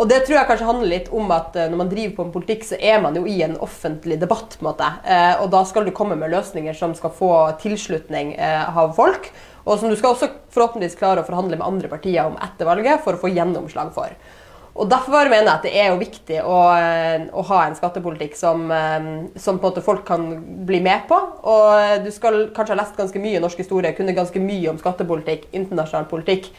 Og 0.00 0.08
det 0.08 0.22
tror 0.25 0.38
jeg 0.38 0.49
kanskje 0.49 0.68
handler 0.68 0.88
litt 0.88 1.08
om 1.12 1.32
at 1.34 1.56
eh, 1.58 1.68
når 1.68 1.80
man 1.82 1.90
driver 1.90 2.14
på 2.16 2.25
en 2.25 2.32
politikk, 2.32 2.62
så 2.64 2.78
er 2.78 3.02
man 3.04 3.16
jo 3.18 3.26
i 3.28 3.40
en 3.44 3.58
offentlig 3.60 4.16
debatt. 4.22 4.56
på 4.56 4.64
en 4.64 4.70
måte. 4.70 4.88
Eh, 5.04 5.34
og 5.42 5.50
da 5.52 5.60
skal 5.68 5.84
du 5.84 5.92
komme 5.96 6.16
med 6.16 6.32
løsninger 6.32 6.76
som 6.78 6.94
skal 6.96 7.12
få 7.12 7.32
tilslutning 7.60 8.32
eh, 8.38 8.78
av 8.78 8.94
folk 8.96 9.28
og 9.71 9.79
som 9.79 9.91
du 9.91 9.97
skal 9.99 10.17
også 10.17 10.29
forhåpentligvis 10.50 10.99
klare 10.99 11.23
å 11.23 11.27
forhandle 11.27 11.59
med 11.59 11.67
andre 11.67 11.91
partier 11.93 12.27
om 12.27 12.39
etter 12.43 12.67
valget 12.67 13.03
for 13.05 13.15
å 13.15 13.23
få 13.23 13.31
gjennomslag 13.31 13.93
for. 13.95 14.15
Og 14.81 14.89
Derfor 14.89 15.28
mener 15.28 15.49
jeg 15.49 15.52
at 15.52 15.65
det 15.67 15.73
er 15.76 15.89
jo 15.91 16.00
viktig 16.00 16.39
å, 16.47 16.59
eh, 16.78 17.26
å 17.35 17.43
ha 17.50 17.61
en 17.67 17.76
skattepolitikk 17.76 18.37
som, 18.39 18.71
eh, 18.71 19.09
som, 19.37 19.59
på 19.59 19.67
en 19.67 19.73
måte 19.73 19.85
folk 19.85 20.04
kan 20.06 20.28
bli 20.67 20.80
med 20.80 21.06
på. 21.09 21.19
Og 21.45 22.04
Du 22.04 22.11
skal 22.11 22.49
kanskje 22.54 22.75
ha 22.76 22.83
lest 22.83 22.97
ganske 22.97 23.21
mye 23.21 23.41
norsk 23.41 23.59
historie, 23.59 23.93
kunne 23.93 24.15
ganske 24.15 24.41
mye 24.41 24.71
om 24.71 24.78
skattepolitikk, 24.78 25.50
internasjonal 25.52 26.06
politikk, 26.09 26.50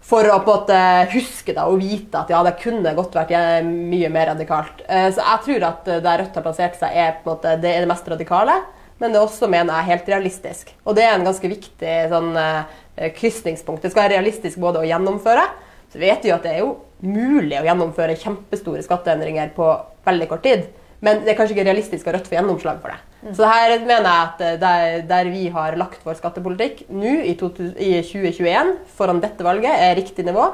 for 0.00 0.24
å 0.24 0.42
på 0.42 0.50
en 0.50 0.58
måte 0.58 1.12
huske 1.12 1.54
det 1.54 1.62
og 1.62 1.78
vite 1.78 2.18
at 2.18 2.30
ja, 2.30 2.42
det 2.42 2.58
kunne 2.58 2.94
godt 2.94 3.14
vært 3.14 3.64
mye 3.64 4.10
mer 4.10 4.34
radikalt. 4.34 4.82
Eh, 4.88 5.10
så 5.10 5.22
jeg 5.22 5.46
tror 5.46 5.68
at 5.70 5.84
der 6.02 6.18
Rødt 6.18 6.34
har 6.34 6.42
plassert 6.42 6.76
seg, 6.76 6.90
er 6.94 7.16
på 7.22 7.30
en 7.30 7.36
måte, 7.36 7.60
det 7.60 7.74
er 7.74 7.80
det 7.80 7.88
mest 7.88 8.08
radikale 8.08 8.58
men 9.00 9.14
det 9.14 9.20
også 9.22 9.48
mener 9.48 9.72
jeg 9.72 9.80
er 9.80 9.90
helt 9.94 10.08
realistisk. 10.12 10.74
Og 10.84 10.96
det 10.96 11.06
er 11.06 11.14
en 11.16 11.24
ganske 11.24 11.48
viktig 11.48 11.94
sånn, 12.12 12.34
uh, 12.36 13.08
krysningspunkt. 13.16 13.82
Det 13.82 13.92
skal 13.94 14.04
være 14.04 14.18
realistisk 14.18 14.60
både 14.60 14.82
å 14.82 14.88
gjennomføre 14.88 15.46
Så 15.90 15.98
vet 15.98 16.22
vi 16.22 16.30
jo 16.30 16.36
at 16.36 16.44
det 16.44 16.50
er 16.52 16.60
jo 16.60 16.74
mulig 17.02 17.56
å 17.58 17.64
gjennomføre 17.66 18.18
kjempestore 18.20 18.84
skatteendringer 18.84 19.48
på 19.56 19.70
veldig 20.06 20.28
kort 20.30 20.44
tid. 20.44 20.68
Men 21.00 21.24
det 21.24 21.32
er 21.32 21.38
kanskje 21.38 21.56
ikke 21.56 21.64
realistisk 21.66 22.06
å 22.06 22.12
Rødt 22.14 22.28
få 22.28 22.36
gjennomslag 22.36 22.78
for 22.82 22.92
det. 22.92 23.00
Mm. 23.24 23.32
Så 23.34 23.48
her 23.48 23.72
mener 23.88 24.06
jeg 24.06 24.26
at 24.26 24.44
eh, 24.44 24.58
der, 24.60 25.00
der, 25.08 25.30
vi 25.32 25.48
har 25.50 25.78
lagt 25.80 26.04
vår 26.06 26.20
skattepolitikk 26.20 26.84
nå 26.92 27.16
i, 27.24 27.32
i 27.32 27.96
2021 28.06 28.76
foran 28.94 29.24
dette 29.24 29.44
valget, 29.44 29.72
er 29.72 29.98
riktig 29.98 30.28
nivå. 30.28 30.46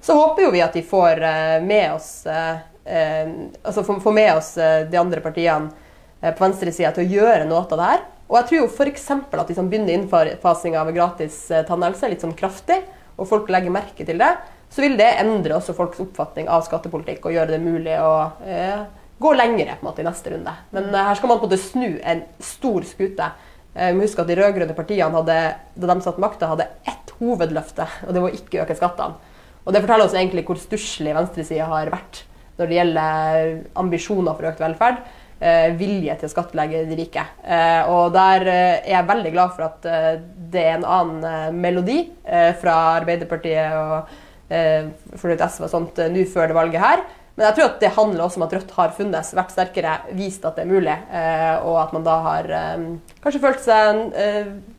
Så 0.00 0.16
håper 0.16 0.46
jo 0.46 0.54
vi 0.54 0.64
at 0.64 0.78
de 0.78 0.86
får 0.86 1.20
uh, 1.26 1.58
med 1.66 1.98
oss 1.98 2.12
altså 2.90 3.84
får 3.84 4.14
med 4.16 4.30
oss 4.32 4.54
de 4.90 4.98
andre 4.98 5.20
partiene 5.22 5.68
Eh, 5.70 5.89
på 6.20 6.44
venstresida 6.44 6.92
til 6.94 7.06
å 7.06 7.20
gjøre 7.20 7.46
noe 7.48 7.62
av 7.64 7.76
det 7.76 7.90
her. 7.90 8.08
Og 8.30 8.36
jeg 8.38 8.46
tror 8.46 8.60
jo 8.60 8.68
f.eks. 8.70 9.08
at 9.10 9.48
de 9.48 9.56
som 9.56 9.68
begynner 9.70 9.96
innfasinga 9.96 10.78
av 10.84 10.92
gratis 10.94 11.42
eh, 11.50 11.64
tannhelse 11.66 12.08
litt 12.12 12.22
sånn 12.22 12.36
kraftig, 12.38 12.78
og 13.18 13.26
folk 13.28 13.50
legger 13.50 13.74
merke 13.74 14.06
til 14.06 14.20
det, 14.22 14.30
så 14.70 14.84
vil 14.84 14.94
det 15.00 15.08
endre 15.18 15.56
også 15.56 15.74
folks 15.74 15.98
oppfatning 16.04 16.46
av 16.46 16.62
skattepolitikk 16.62 17.26
og 17.26 17.34
gjøre 17.34 17.56
det 17.56 17.62
mulig 17.64 17.96
å 17.98 18.12
eh, 18.46 18.84
gå 19.20 19.32
lengre 19.34 19.74
på 19.74 19.82
en 19.82 19.88
måte 19.88 20.04
i 20.04 20.06
neste 20.06 20.30
runde. 20.30 20.54
Men 20.76 20.92
eh, 20.92 21.08
her 21.08 21.18
skal 21.18 21.32
man 21.32 21.40
på 21.40 21.48
en 21.48 21.50
måte 21.50 21.64
snu 21.64 21.98
en 22.06 22.22
stor 22.38 22.86
skute. 22.86 23.32
Vi 23.70 23.90
må 23.94 24.02
huske 24.02 24.22
at 24.22 24.30
De 24.30 24.34
rød-grønne 24.34 24.74
partiene 24.74 25.14
hadde, 25.14 25.34
da 25.78 25.90
de 25.90 26.02
satt 26.02 26.22
makta, 26.22 26.48
hadde 26.50 26.70
ett 26.90 27.12
hovedløfte, 27.20 27.86
og 28.06 28.14
det 28.14 28.22
var 28.22 28.32
å 28.32 28.38
ikke 28.38 28.64
øke 28.64 28.78
skattene. 28.78 29.34
Og 29.62 29.74
Det 29.74 29.82
forteller 29.82 30.06
oss 30.06 30.16
egentlig 30.16 30.46
hvor 30.46 30.58
stusslig 30.58 31.14
venstresida 31.14 31.66
har 31.70 31.90
vært 31.92 32.24
når 32.60 32.68
det 32.68 32.76
gjelder 32.76 33.50
ambisjoner 33.80 34.36
for 34.36 34.50
økt 34.50 34.60
velferd 34.62 34.98
eh, 35.00 35.19
vilje 35.78 36.14
til 36.20 36.28
å 36.28 36.32
skattlegge 36.34 36.82
de 36.88 36.96
rike. 36.98 37.22
Eh, 37.44 37.88
og 37.88 38.10
der 38.12 38.44
eh, 38.44 38.74
er 38.82 38.90
jeg 38.92 39.08
veldig 39.08 39.30
glad 39.32 39.54
for 39.56 39.68
at 39.70 39.86
eh, 39.88 40.18
det 40.52 40.64
er 40.66 40.74
en 40.76 40.84
annen 40.84 41.24
eh, 41.24 41.46
melodi 41.56 42.00
eh, 42.28 42.50
fra 42.60 42.74
Arbeiderpartiet 42.98 43.78
og 43.78 44.18
for 44.50 45.30
SV 45.30 45.62
og 45.62 45.70
sånt 45.70 45.98
nå 46.10 46.24
før 46.26 46.48
det 46.50 46.56
valget 46.56 46.82
her. 46.82 47.02
Men 47.36 47.44
jeg 47.46 47.54
tror 47.54 47.68
at 47.68 47.76
det 47.84 47.92
handler 47.94 48.24
også 48.24 48.40
om 48.40 48.44
at 48.48 48.54
Rødt 48.56 48.72
har 48.74 48.96
funnes, 48.96 49.28
vært 49.38 49.52
sterkere, 49.54 49.92
vist 50.18 50.42
at 50.42 50.58
det 50.58 50.64
er 50.64 50.72
mulig. 50.72 50.96
og 51.62 51.76
at 51.78 51.92
man 51.94 52.02
da 52.02 52.16
har 52.24 52.48
kanskje 53.22 53.42
følt 53.44 53.62
seg 53.62 54.00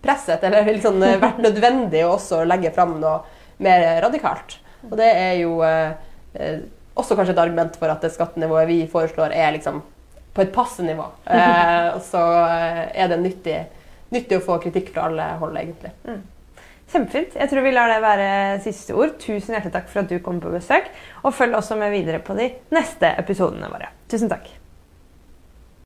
presset, 0.03 0.43
eller 0.43 0.67
liksom 0.67 0.99
vært 0.99 1.39
nødvendig 1.39 2.03
å 2.03 2.17
også 2.17 2.41
legge 2.43 2.73
fram 2.75 2.97
noe 2.99 3.21
mer 3.63 3.87
radikalt. 4.03 4.57
Og 4.89 4.99
det 4.99 5.07
er 5.07 5.39
jo 5.39 5.55
også 5.63 7.15
kanskje 7.15 7.31
et 7.37 7.43
argument 7.45 7.79
for 7.79 7.95
at 7.95 8.03
det 8.03 8.11
skattenivået 8.11 8.67
vi 8.67 8.81
foreslår, 8.91 9.31
er 9.31 9.55
liksom 9.55 9.79
på 10.33 10.43
et 10.43 10.53
passe 10.55 10.83
nivå. 10.85 11.05
Eh, 11.25 11.97
så 12.07 12.21
eh, 12.45 12.83
er 13.03 13.11
det 13.11 13.19
nyttig, 13.21 13.57
nyttig, 14.15 14.39
å 14.39 14.45
få 14.45 14.59
kritikk 14.63 14.93
fra 14.93 15.09
alle 15.09 15.27
hold, 15.41 15.57
egentlig. 15.59 15.91
Mm. 16.07 16.21
Kjempefint. 16.91 17.35
Jeg 17.39 17.51
tror 17.51 17.63
vi 17.63 17.75
lar 17.75 17.91
det 17.91 17.99
være 18.03 18.31
siste 18.63 18.95
ord. 18.95 19.15
Tusen 19.19 19.55
hjertelig 19.55 19.75
takk 19.75 19.91
for 19.91 20.03
at 20.03 20.11
du 20.11 20.19
kom 20.23 20.41
på 20.43 20.51
besøk. 20.51 20.91
Og 21.23 21.35
følg 21.35 21.55
også 21.59 21.79
med 21.79 21.95
videre 21.95 22.19
på 22.23 22.35
de 22.39 22.51
neste 22.75 23.13
episodene 23.21 23.71
våre. 23.71 23.93
Tusen 24.11 24.31
takk. 24.31 24.49